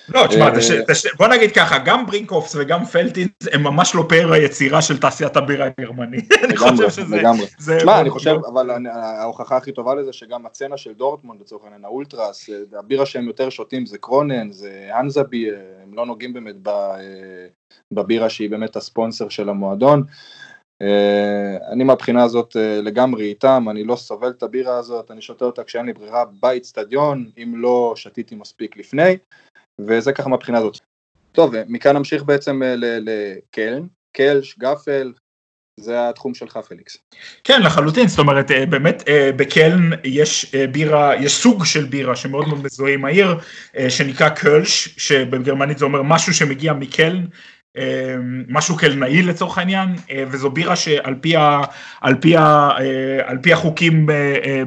[0.10, 0.52] לא, תשמע, אה,
[1.18, 5.68] בוא נגיד ככה, גם ברינקופס וגם ולטינס הם ממש לא פאר היצירה של תעשיית הבירה
[6.56, 7.18] חושב שזה...
[7.18, 7.46] לגמרי,
[7.78, 12.50] תשמע, אני חושב, אבל ההוכחה הכי טובה לזה שגם הצצנה של דורטמונד לצורך העניין, האולטרס,
[12.80, 15.50] הבירה שהם יותר שותים זה קרונן, זה אנזבי,
[15.84, 16.56] הם לא נוגעים באמת
[17.93, 20.03] בבירה שהיא באמת הספונסר של המועדון.
[21.72, 25.86] אני מהבחינה הזאת לגמרי איתם, אני לא סובל את הבירה הזאת, אני שותה אותה כשאין
[25.86, 29.17] לי ברירה באיצטדיון, אם לא שתיתי מספיק לפני,
[29.82, 30.78] וזה ככה מהבחינה הזאת.
[31.32, 35.13] טוב, מכאן נמשיך בעצם לקלן, קלש, גפל,
[35.78, 36.97] זה התחום שלך פליקס.
[37.43, 42.15] כן לחלוטין זאת אומרת אה, באמת אה, בקלן יש אה, בירה יש סוג של בירה
[42.15, 43.38] שמאוד מאוד מזוהה עם העיר
[43.89, 47.26] שנקרא קולש שבגרמנית זה אומר משהו שמגיע מקלן
[48.47, 49.95] משהו קלנאי לצורך העניין
[50.28, 51.61] וזו בירה שעל פי, ה,
[52.01, 52.69] על פי, ה,
[53.24, 54.09] על פי החוקים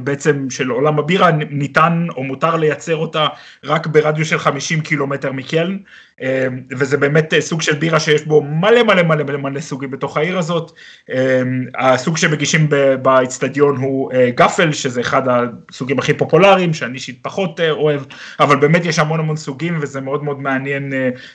[0.04, 3.26] בעצם של עולם הבירה ניתן או מותר לייצר אותה
[3.64, 5.78] רק ברדיוס של 50 קילומטר מקלן
[6.70, 10.38] וזה באמת סוג של בירה שיש בו מלא מלא מלא מלא מלא סוגים בתוך העיר
[10.38, 10.72] הזאת.
[11.78, 12.68] הסוג שמגישים
[13.02, 18.00] באצטדיון הוא גפל שזה אחד הסוגים הכי פופולריים שאני אישית פחות אוהב
[18.40, 20.92] אבל באמת יש המון המון סוגים וזה מאוד מאוד מעניין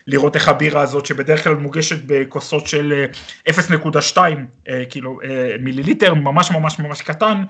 [0.08, 3.06] לראות איך הבירה הזאת שבדרך כלל מוגשת בכוסות של
[3.50, 4.34] 0.2 אה,
[4.70, 7.44] אה, כאילו אה, מיליליטר, ממש ממש ממש קטן,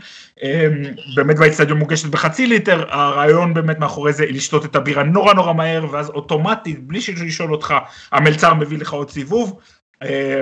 [1.15, 5.85] באמת באצטדיון מוגשת בחצי ליטר, הרעיון באמת מאחורי זה לשתות את הבירה נורא נורא מהר,
[5.91, 7.73] ואז אוטומטית, בלי לשאול אותך,
[8.11, 9.59] המלצר מביא לך עוד סיבוב.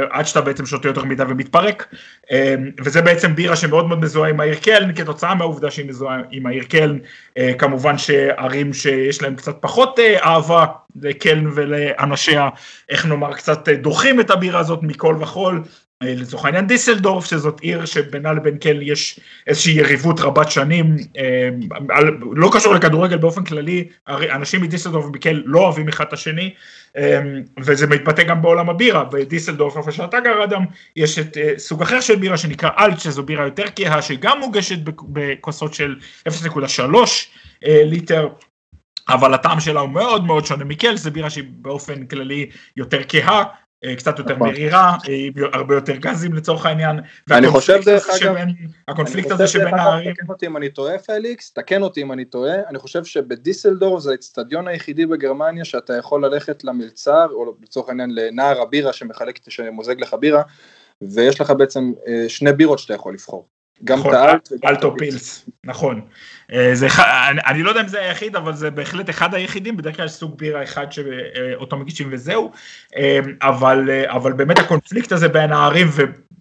[0.10, 1.94] עד שאתה בעצם שותה יותר מדי ומתפרק
[2.84, 6.64] וזה בעצם בירה שמאוד מאוד מזוהה עם העיר קלן כתוצאה מהעובדה שהיא מזוהה עם העיר
[6.64, 6.98] קלן
[7.58, 10.66] כמובן שערים שיש להם קצת פחות אהבה
[11.02, 12.50] לקלן ולאנשיה
[12.90, 17.86] איך נאמר קצת דוחים את הבירה הזאת מכל וכול אה, לצורך העניין דיסלדורף שזאת עיר
[17.86, 21.50] שבינה לבין קל יש איזושהי יריבות רבת שנים אה,
[22.32, 26.54] לא קשור לכדורגל באופן כללי אנשים מדיסלדורף ומקל לא אוהבים אחד את השני
[26.98, 27.22] אה,
[27.60, 32.16] וזה מתבטא גם בעולם הבירה בדיסלדורף איפה שאתה גר אדם יש את סוג אחר של
[32.16, 35.96] בירה שנקרא אלט שזו בירה יותר כהה שגם מוגשת בכוסות של
[36.30, 36.96] 0.3
[37.64, 38.28] ליטר
[39.10, 43.40] אבל הטעם שלה הוא מאוד מאוד שונה מקל, זה בירה שהיא באופן כללי יותר כהה,
[43.40, 43.44] אה,
[43.98, 44.50] קצת יותר נכון.
[44.50, 47.00] מרירה, אה, הרבה יותר גזים לצורך העניין.
[47.32, 48.36] אני חושב דרך אגב,
[48.88, 50.14] הקונפליקט הזה שבין הערים.
[50.14, 54.12] תקן אותי אם אני טועה פליקס, תקן אותי אם אני טועה, אני חושב שבדיסלדורף זה
[54.12, 60.14] האצטדיון היחידי בגרמניה שאתה יכול ללכת למלצר, או לצורך העניין לנער הבירה שמחלק, שמוזג לך
[60.14, 60.42] בירה,
[61.02, 63.48] ויש לך בעצם אה, שני בירות שאתה יכול לבחור.
[63.84, 65.50] גם נכון, את האלט וגם את הפילס.
[65.64, 66.02] נכון.
[66.54, 66.88] אה, זה,
[67.30, 70.38] אני, אני לא יודע אם זה היחיד, אבל זה בהחלט אחד היחידים, בדרך כלל סוג
[70.38, 72.52] בירה אחד שאותו מגישים וזהו,
[72.98, 75.88] אה, אבל, אה, אבל באמת הקונפליקט הזה בין הערים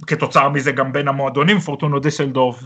[0.03, 2.63] וכתוצאה מזה גם בין המועדונים, פורטונו דיסלדורף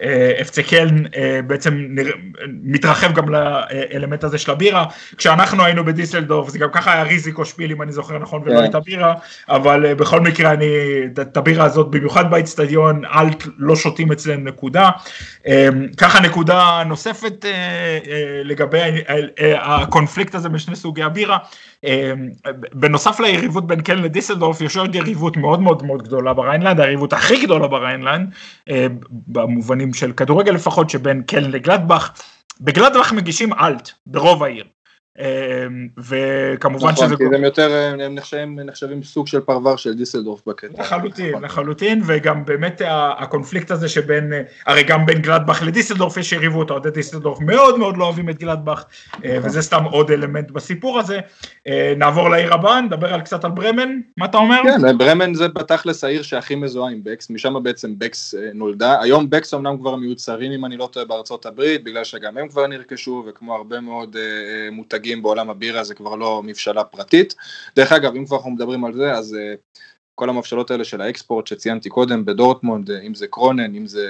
[0.00, 1.02] ואפצה קלן
[1.46, 1.86] בעצם
[2.62, 4.84] מתרחב גם לאלמנט הזה של הבירה,
[5.16, 8.62] כשאנחנו היינו בדיסלדורף זה גם ככה היה ריזיקו שפיל אם אני זוכר נכון ולא כן.
[8.62, 9.14] הייתה בירה,
[9.48, 10.66] אבל בכל מקרה אני,
[11.20, 14.90] את הבירה הזאת במיוחד באצטדיון, אלט לא שותים אצלם נקודה,
[15.96, 21.38] ככה נקודה נקודה נוספת אה, אה, לגבי אה, הקונפליקט הזה בשני סוגי הבירה,
[22.72, 27.44] בנוסף ליריבות בין קלן לדיסלדורף יש עוד יריבות מאוד מאוד מאוד גדולה בריינלנד, היריבות הכי
[27.44, 28.34] גדולה בריינלנד,
[29.10, 32.10] במובנים של כדורגל לפחות, שבין קלן לגלדבך,
[32.60, 34.64] בגלדבך מגישים אלט ברוב העיר.
[35.18, 37.14] אמ, וכמובן נכון, שזה...
[37.14, 40.82] נכון, כי הם יותר, הם נחשבים, נחשבים סוג של פרבר של דיסלדורף בקטע.
[40.82, 41.42] לחלוטין.
[41.42, 42.82] לחלוטין, וגם באמת
[43.18, 44.32] הקונפליקט הזה שבין,
[44.66, 48.84] הרי גם בין גלדבך לדיסלדורף יש יריבות, אוהדי דיסלדורף מאוד מאוד לא אוהבים את גלדבך,
[49.24, 49.48] אה, נכון.
[49.48, 51.20] וזה סתם עוד אלמנט בסיפור הזה.
[51.66, 54.60] אה, נעבור לעיר הבאה, נדבר על קצת על ברמן, מה אתה אומר?
[54.62, 59.00] כן, ברמן זה בתכלס העיר שהכי מזוהה עם בקס, משם בעצם בקס אה, נולדה.
[59.02, 62.66] היום בקס אמנם כבר מיוצרים, אם אני לא טועה, בארצות הברית, בגלל שגם הם כבר
[62.66, 64.16] נרכשו, וכמו הרבה מאוד
[64.72, 67.34] מותגים מותגים בעולם הבירה זה כבר לא מבשלה פרטית.
[67.76, 69.78] דרך אגב, אם כבר אנחנו מדברים על זה, אז אה,
[70.14, 74.06] כל המבשלות האלה של האקספורט שציינתי קודם בדורטמונד, אה, אם זה קרונן, אם זה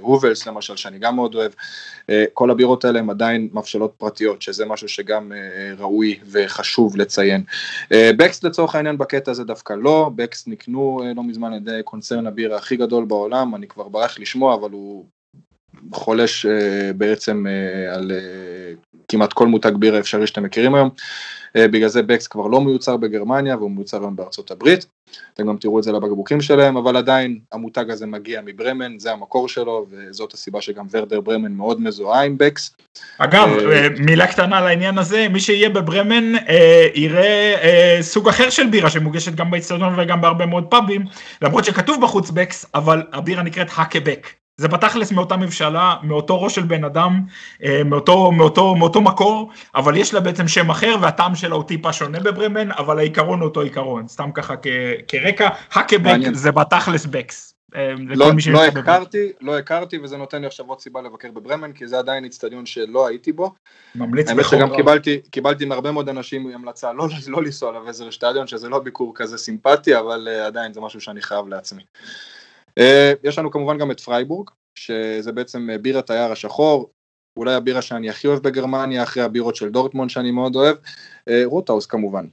[0.00, 4.42] הובלס uh, למשל, שאני גם מאוד אוהב, uh, כל הבירות האלה הן עדיין מבשלות פרטיות,
[4.42, 7.44] שזה משהו שגם uh, ראוי וחשוב לציין.
[7.90, 12.26] בקס לצורך העניין בקטע הזה דווקא לא, בקס נקנו uh, לא מזמן על ידי קונצרן
[12.26, 15.04] הבירה הכי גדול בעולם, אני כבר ברח לשמוע, אבל הוא
[15.92, 16.48] חולש uh,
[16.96, 20.90] בעצם uh, על uh, כמעט כל מותג בירה אפשרי שאתם מכירים היום.
[21.58, 24.86] Uh, בגלל זה בקס כבר לא מיוצר בגרמניה והוא מיוצר היום בארצות הברית.
[25.34, 29.48] אתם גם תראו את זה לבקבוקים שלהם, אבל עדיין המותג הזה מגיע מברמן, זה המקור
[29.48, 32.76] שלו, וזאת הסיבה שגם ורדר ברמן מאוד מזוהה עם בקס.
[33.18, 33.48] אגב,
[33.98, 36.32] מילה קטנה לעניין הזה, מי שיהיה בברמן
[36.94, 41.04] יראה סוג אחר של בירה שמוגשת גם באצטדיון וגם בהרבה מאוד פאבים,
[41.42, 44.39] למרות שכתוב בחוץ בקס, אבל הבירה נקראת האקבק.
[44.60, 47.20] זה בתכלס מאותה מבשלה, מאותו ראש של בן אדם,
[47.64, 51.92] אה, מאותו, מאותו, מאותו מקור, אבל יש לה בעצם שם אחר והטעם שלה הוא טיפה
[51.92, 54.66] שונה בברמן, אבל העיקרון הוא אותו עיקרון, סתם ככה כ,
[55.08, 57.54] כרקע, האקה-בק זה בתכלס בקס.
[57.76, 61.86] אה, לא, לא הכרתי, לא הכרתי וזה נותן לי עכשיו עוד סיבה לבקר בברמן כי
[61.86, 63.54] זה עדיין איצטדיון שלא הייתי בו.
[63.94, 64.58] ממליץ בחום.
[64.58, 68.78] האמת שגם קיבלתי, קיבלתי מהרבה מאוד אנשים המלצה לא, לא לנסוע לוויזר איצטדיון שזה לא
[68.78, 71.82] ביקור כזה סימפטי אבל אה, עדיין זה משהו שאני חייב לעצמי.
[72.80, 76.90] אה, יש לנו כמובן גם את פרייבורג, שזה בעצם אה, בירת היער השחור,
[77.36, 80.76] אולי הבירה שאני הכי אוהב בגרמניה, אחרי הבירות של דורטמונד שאני מאוד אוהב,
[81.28, 82.26] אה, רוטהאוס כמובן.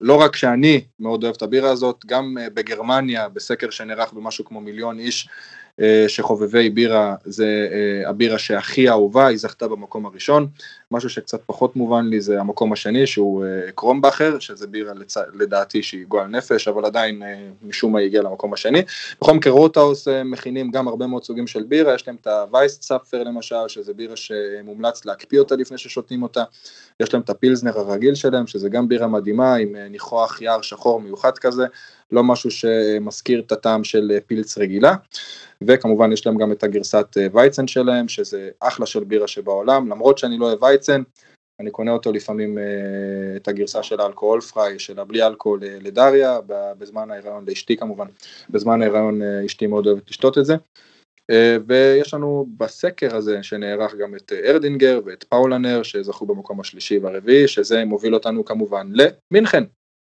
[0.00, 4.98] לא רק שאני מאוד אוהב את הבירה הזאת, גם בגרמניה, בסקר שנערך במשהו כמו מיליון
[4.98, 5.28] איש,
[6.08, 10.46] שחובבי בירה זה אה, הבירה שהכי אהובה, היא זכתה במקום הראשון,
[10.90, 15.16] משהו שקצת פחות מובן לי זה המקום השני שהוא אה, קרומבכר, שזה בירה לצ...
[15.34, 17.22] לדעתי שהיא גועל נפש, אבל עדיין
[17.62, 18.82] משום מה היא הגיעה למקום השני.
[19.20, 23.68] בכל מקרה רוטהאוס מכינים גם הרבה מאוד סוגים של בירה, יש להם את הווייס למשל,
[23.68, 26.44] שזה בירה שמומלץ להקפיא אותה לפני ששותים אותה,
[27.00, 31.38] יש להם את הפילזנר הרגיל שלהם, שזה גם בירה מדהימה עם ניחוח יער שחור מיוחד
[31.38, 31.66] כזה,
[32.12, 34.94] לא משהו שמזכיר את הטעם של פילץ רגילה.
[35.64, 40.18] וכמובן יש להם גם את הגרסת אה, וייצן שלהם, שזה אחלה של בירה שבעולם, למרות
[40.18, 41.02] שאני לא אוהב וייצן,
[41.60, 42.64] אני קונה אותו לפעמים, אה,
[43.36, 46.38] את הגרסה של האלכוהול פריי, של הבלי אלכוהול אה, לדריה,
[46.78, 48.06] בזמן ההיריון, לאשתי כמובן,
[48.50, 50.54] בזמן ההיריון אשתי מאוד אוהבת לשתות את זה.
[51.66, 57.84] ויש לנו בסקר הזה שנערך גם את ארדינגר ואת פאולנר שזכו במקום השלישי והרביעי, שזה
[57.84, 59.64] מוביל אותנו כמובן למינכן,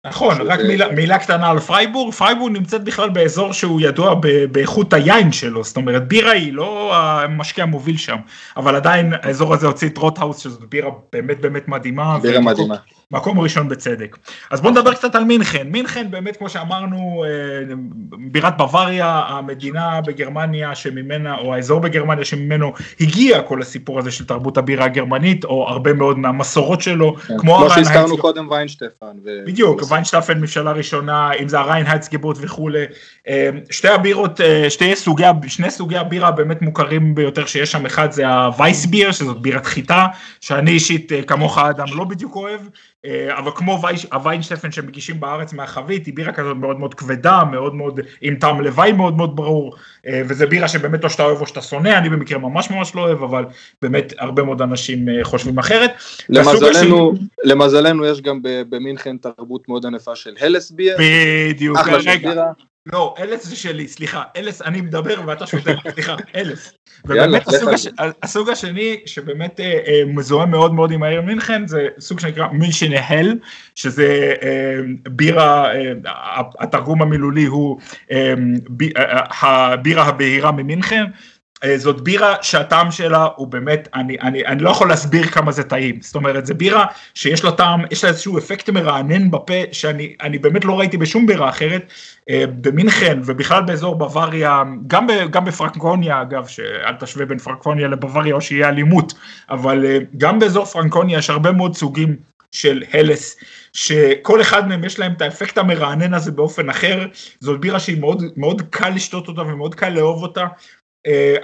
[0.05, 4.15] נכון, רק מילה, מילה קטנה על פרייבורג, פרייבורג נמצאת בכלל באזור שהוא ידוע
[4.51, 8.17] באיכות היין שלו, זאת אומרת בירה היא לא המשקה המוביל שם,
[8.57, 12.17] אבל עדיין האזור הזה הוציא את רוטהאוס שזאת בירה באמת באמת מדהימה.
[12.19, 12.75] בירה מדהימה.
[13.11, 14.17] מקום ראשון בצדק.
[14.51, 15.67] אז בואו נדבר קצת על מינכן.
[15.71, 17.75] מינכן באמת כמו שאמרנו, אה,
[18.31, 24.57] בירת בוואריה, המדינה בגרמניה שממנה, או האזור בגרמניה שממנו הגיע כל הסיפור הזה של תרבות
[24.57, 29.17] הבירה הגרמנית, או הרבה מאוד מהמסורות שלו, כן, כמו, כמו שהזכרנו קודם ויינשטפן.
[29.25, 29.29] ו...
[29.47, 32.85] בדיוק, ויינשטפן מבשלה ראשונה, אם זה הריינהייטסגיבוט וכולי.
[33.27, 38.11] אה, שתי הבירות, אה, שתי סוגי, שני סוגי הבירה באמת מוכרים ביותר שיש שם, אחד
[38.11, 40.07] זה הווייסביר, שזאת בירת חיטה,
[40.41, 42.61] שאני אישית כמוך אדם לא בדיוק אוהב.
[43.05, 43.81] אה, אבל כמו
[44.11, 48.91] הוויינשטפן שמגישים בארץ מהחבית, היא בירה כזאת מאוד מאוד כבדה, מאוד מאוד עם טעם לוואי
[48.91, 49.75] מאוד מאוד ברור,
[50.07, 53.01] אה, וזה בירה שבאמת או שאתה אוהב או שאתה שונא, אני במקרה ממש ממש לא
[53.01, 53.45] אוהב, אבל
[53.81, 55.91] באמת הרבה מאוד אנשים אה, חושבים אחרת.
[56.29, 60.97] למזלנו, למזלנו יש גם במינכן תרבות מאוד ענפה של הלס ביר.
[60.99, 62.43] בדיוק, רגע.
[62.93, 66.73] לא, אלס זה שלי, סליחה, אלס אני מדבר ואתה שותה, סליחה, אלס.
[67.05, 67.87] ובאמת הסוג, הש...
[68.23, 73.39] הסוג השני שבאמת אה, אה, מזוהה מאוד מאוד עם העיר מינכן זה סוג שנקרא מינשנהל,
[73.75, 74.79] שזה אה,
[75.09, 75.91] בירה, אה,
[76.59, 77.79] התרגום המילולי הוא
[78.11, 78.33] אה,
[78.69, 81.03] ב, אה, הבירה הבהירה ממינכן.
[81.65, 85.63] אה, זאת בירה שהטעם שלה הוא באמת, אני, אני, אני לא יכול להסביר כמה זה
[85.63, 90.37] טעים, זאת אומרת זה בירה שיש לה טעם, יש לה איזשהו אפקט מרענן בפה שאני
[90.41, 91.91] באמת לא ראיתי בשום בירה אחרת,
[92.29, 98.41] אה, במינכן ובכלל באזור בוואריה, גם, גם בפרנקוניה אגב, שאל תשווה בין פרנקוניה לבוואריה או
[98.41, 99.13] שיהיה אלימות,
[99.49, 102.15] אבל אה, גם באזור פרנקוניה יש הרבה מאוד סוגים
[102.51, 103.37] של הלס,
[103.73, 107.05] שכל אחד מהם יש להם את האפקט המרענן הזה באופן אחר,
[107.39, 110.45] זאת בירה שהיא מאוד, מאוד קל לשתות אותה ומאוד קל לאהוב אותה,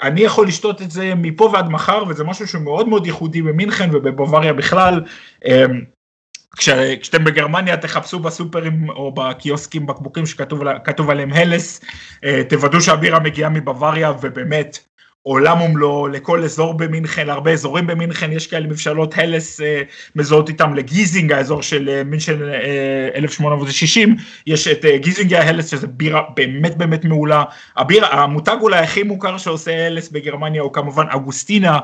[0.01, 4.53] אני יכול לשתות את זה מפה ועד מחר וזה משהו שהוא מאוד ייחודי במינכן ובבוואריה
[4.53, 5.01] בכלל.
[5.45, 5.65] אה,
[6.57, 11.81] כשאתם בגרמניה תחפשו בסופרים או בקיוסקים בקבוקים שכתוב עליהם הלס,
[12.23, 14.79] אה, תוודאו שהבירה מגיעה מבוואריה ובאמת
[15.23, 19.81] עולם ומלואו, לכל אזור במינכן, הרבה אזורים במינכן, יש כאלה מבשלות הלס אה,
[20.15, 24.15] מזוהות איתם לגיזינג, האזור של אה, מינכן אה, 1860,
[24.47, 27.43] יש את אה, גיזינג ההלס שזה בירה באמת באמת מעולה,
[27.77, 31.79] הביר, המותג אולי הכי מוכר שעושה הלס בגרמניה הוא כמובן אגוסטינה,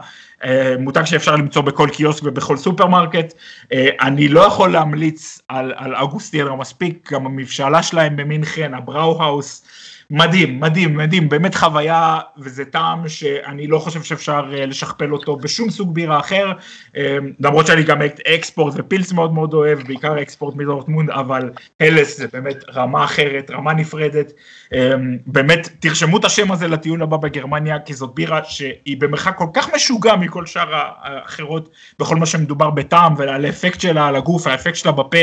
[0.46, 3.34] אה, מותג שאפשר למצוא בכל קיוסק ובכל סופרמרקט,
[3.74, 9.66] אה, אני לא יכול להמליץ על, על אגוסטינה מספיק, גם המבשלה שלהם במינכן, ה Brauhaus,
[10.10, 15.70] מדהים, מדהים, מדהים, באמת חוויה, וזה טעם שאני לא חושב שאפשר אה, לשכפל אותו בשום
[15.70, 16.52] סוג בירה אחר,
[16.98, 18.02] אה, למרות שאני גם
[18.36, 21.50] אקספורט ופילס מאוד מאוד אוהב, בעיקר אקספורט מדורטמונד, אבל
[21.80, 24.32] הלס זה באמת רמה אחרת, רמה נפרדת,
[24.74, 24.94] אה,
[25.26, 29.74] באמת תרשמו את השם הזה לטיול הבא בגרמניה, כי זאת בירה שהיא במרחק כל כך
[29.76, 34.92] משוגע מכל שאר האחרות, בכל מה שמדובר בטעם ועל האפקט שלה על הגוף, האפקט שלה
[34.92, 35.18] בפה,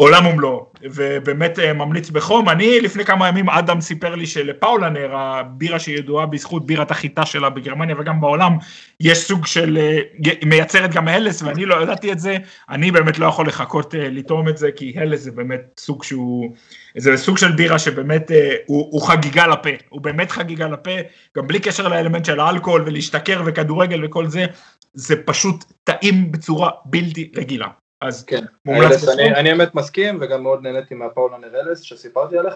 [0.00, 2.48] עולם ומלואו, ובאמת אה, ממליץ בחום.
[2.48, 7.96] אני לפני כמה ימים אדם סיפר לי שלפאולנר, הבירה שידועה בזכות בירת החיטה שלה בגרמניה
[7.98, 8.56] וגם בעולם,
[9.00, 9.98] יש סוג של, אה,
[10.44, 12.36] מייצרת גם הלס ואני לא ידעתי את זה,
[12.70, 16.54] אני באמת לא יכול לחכות אה, לטעום את זה, כי הלס זה באמת סוג שהוא,
[16.96, 18.30] זה סוג של בירה שבאמת
[18.66, 20.90] הוא, הוא חגיגה לפה, הוא באמת חגיגה לפה,
[21.36, 24.46] גם בלי קשר לאלמנט של האלכוהול ולהשתכר וכדורגל וכל זה,
[24.94, 27.68] זה פשוט טעים בצורה בלתי רגילה.
[28.00, 32.54] אז כן, מומלץ אני, אני באמת מסכים וגם מאוד נהניתי מהפאולנר אלס שסיפרתי עליך.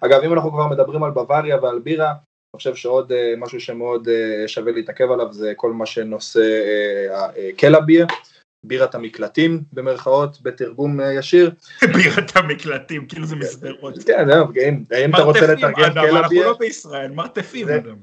[0.00, 4.08] אגב אם אנחנו כבר מדברים על בוואריה ועל בירה, אני חושב שעוד uh, משהו שמאוד
[4.08, 8.06] uh, שווה להתעכב עליו זה כל מה שנושא uh, uh, קלה ביר,
[8.66, 11.50] בירת המקלטים במרכאות בתרגום uh, ישיר.
[11.94, 13.94] בירת המקלטים, כאילו זה מסדרות.
[14.06, 14.46] כן, זהו,
[15.04, 16.18] אם אתה רוצה לתרגם קלה ביר.
[16.18, 17.96] אנחנו לא בישראל, מרתפים אדם.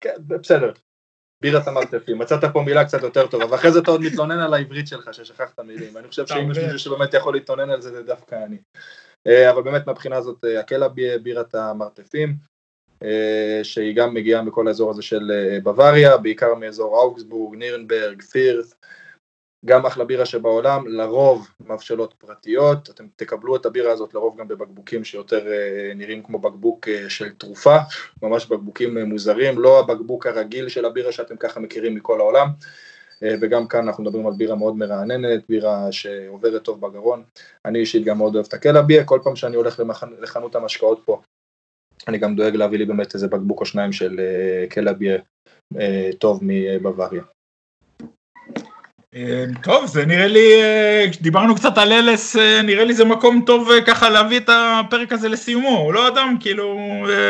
[0.00, 0.72] כן, בסדר,
[1.42, 4.88] בירת המרתפים, מצאת פה מילה קצת יותר טובה, ואחרי זה אתה עוד מתלונן על העברית
[4.88, 8.34] שלך ששכחת מילים, אני חושב שאם יש מישהו שבאמת יכול להתלונן על זה זה דווקא
[8.46, 8.56] אני.
[9.26, 10.88] אה, אבל באמת מהבחינה הזאת אה, הקלה
[11.22, 12.36] בירת המרתפים,
[13.02, 15.32] אה, שהיא גם מגיעה מכל האזור הזה של
[15.62, 18.74] בוואריה, בעיקר מאזור אוגסבורג, נירנברג, פירס,
[19.64, 25.04] גם אחלה בירה שבעולם, לרוב מבשלות פרטיות, אתם תקבלו את הבירה הזאת לרוב גם בבקבוקים
[25.04, 27.76] שיותר אה, נראים כמו בקבוק אה, של תרופה,
[28.22, 32.48] ממש בקבוקים אה, מוזרים, לא הבקבוק הרגיל של הבירה שאתם ככה מכירים מכל העולם,
[33.40, 37.22] וגם כאן אנחנו מדברים על בירה מאוד מרעננת, בירה שעוברת טוב בגרון,
[37.64, 39.82] אני אישית גם מאוד אוהב את הקלה ביה, כל פעם שאני הולך
[40.20, 41.20] לחנות המשקאות פה,
[42.08, 44.20] אני גם דואג להביא לי באמת איזה בקבוק או שניים של
[44.70, 45.18] קלה ביה
[46.18, 47.22] טוב מבוואריה.
[49.16, 53.42] אה, טוב, זה נראה לי, אה, דיברנו קצת על אלס, אה, נראה לי זה מקום
[53.46, 56.78] טוב ככה להביא את הפרק הזה לסיומו, לא אדם, כאילו,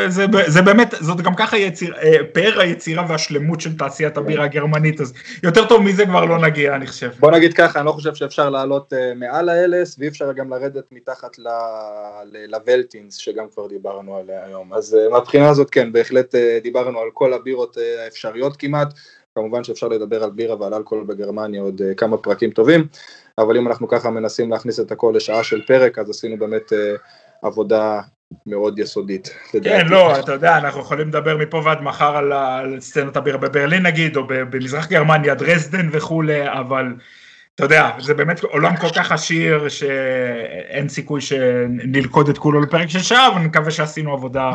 [0.09, 1.95] זה, זה באמת, זאת גם ככה יציר,
[2.33, 5.13] פאר היצירה והשלמות של תעשיית הבירה הגרמנית, אז
[5.43, 7.11] יותר טוב מזה כבר לא נגיע, אני חושב.
[7.21, 11.37] בוא נגיד ככה, אני לא חושב שאפשר לעלות מעל האלס, ואי אפשר גם לרדת מתחת
[12.49, 17.77] לוולטינס, שגם כבר דיברנו עליה היום, אז מהבחינה הזאת כן, בהחלט דיברנו על כל הבירות
[18.05, 18.89] האפשריות כמעט,
[19.35, 22.87] כמובן שאפשר לדבר על בירה ועל אלכוהול בגרמניה עוד uh, כמה פרקים טובים,
[23.39, 26.77] אבל אם אנחנו ככה מנסים להכניס את הכל לשעה של פרק, אז עשינו באמת uh,
[27.43, 28.01] עבודה
[28.47, 29.35] מאוד יסודית.
[29.63, 33.87] כן, לא, אתה יודע, אנחנו יכולים לדבר מפה ועד מחר על, על סצנות הבירה בברלין
[33.87, 36.95] נגיד, או במזרח גרמניה, דרזדן וכולי, אבל
[37.55, 42.99] אתה יודע, זה באמת עולם כל כך עשיר שאין סיכוי שנלכוד את כולו לפרק של
[43.03, 44.53] שעה, אבל אני מקווה שעשינו עבודה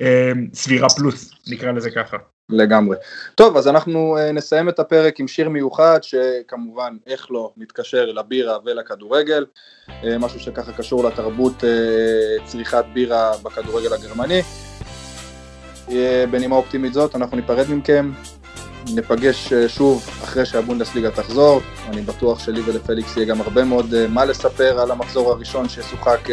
[0.00, 2.16] אה, סבירה פלוס, נקרא לזה ככה.
[2.52, 2.96] לגמרי.
[3.34, 8.58] טוב, אז אנחנו אה, נסיים את הפרק עם שיר מיוחד, שכמובן, איך לא, מתקשר לבירה
[8.64, 9.46] ולכדורגל,
[9.88, 14.42] אה, משהו שככה קשור לתרבות אה, צריכת בירה בכדורגל הגרמני.
[16.30, 18.12] בנימה אופטימית זאת, אנחנו ניפרד מכם,
[18.94, 24.80] ניפגש שוב אחרי שהבונדסליגה תחזור, אני בטוח שלי ולפליקס יהיה גם הרבה מאוד מה לספר
[24.80, 26.28] על המחזור הראשון ששוחק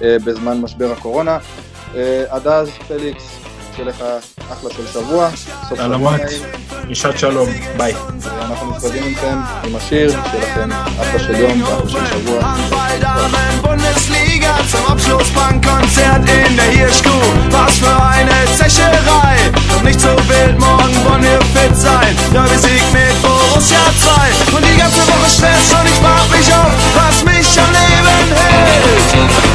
[0.00, 1.38] בזמן משבר הקורונה.
[2.28, 3.38] עד אז, פליקס,
[3.78, 4.04] שיהיה לך
[4.52, 5.30] אחלה של שבוע.
[5.68, 6.20] שלומות,
[6.82, 7.94] פגישת שלום, ביי.
[8.40, 12.54] אנחנו נפרדים מכם עם השיר, שיהיה לכם אחלה של יום ואחלה של שבוע.
[14.72, 17.26] zum Abschluss Bankkonzert in der Hirschkuh.
[17.54, 19.36] Was für eine Zecherei.
[19.70, 22.12] Doch nicht so wild, morgen wollen wir fit sein.
[22.34, 24.56] Ja, wir sieg mit Borussia 2.
[24.56, 29.47] Und die ganze Woche Stress und ich frag mich auf, was mich am Leben hält.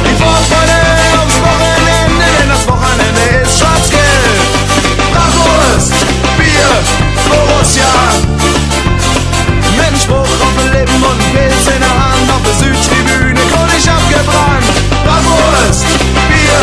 [15.74, 15.84] Bratwurst,
[16.28, 16.62] Bier,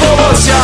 [0.00, 0.54] Borussia.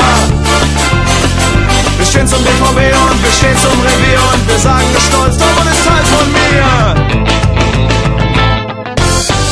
[1.97, 5.71] Wir stehen zum BVB und wir stehen zum Revier und wir sagen es stolz, Dortmund
[5.71, 6.95] ist Teil von mir.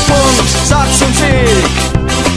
[0.06, 1.64] Punkt, Satz und Sieg.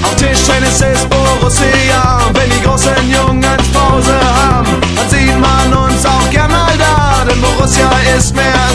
[0.03, 2.21] Auf Tischtennis ist Borussia.
[2.33, 7.25] Wenn die großen Jungs Pause haben, dann sieht man uns auch gern mal da.
[7.25, 8.70] Denn Borussia ist mehr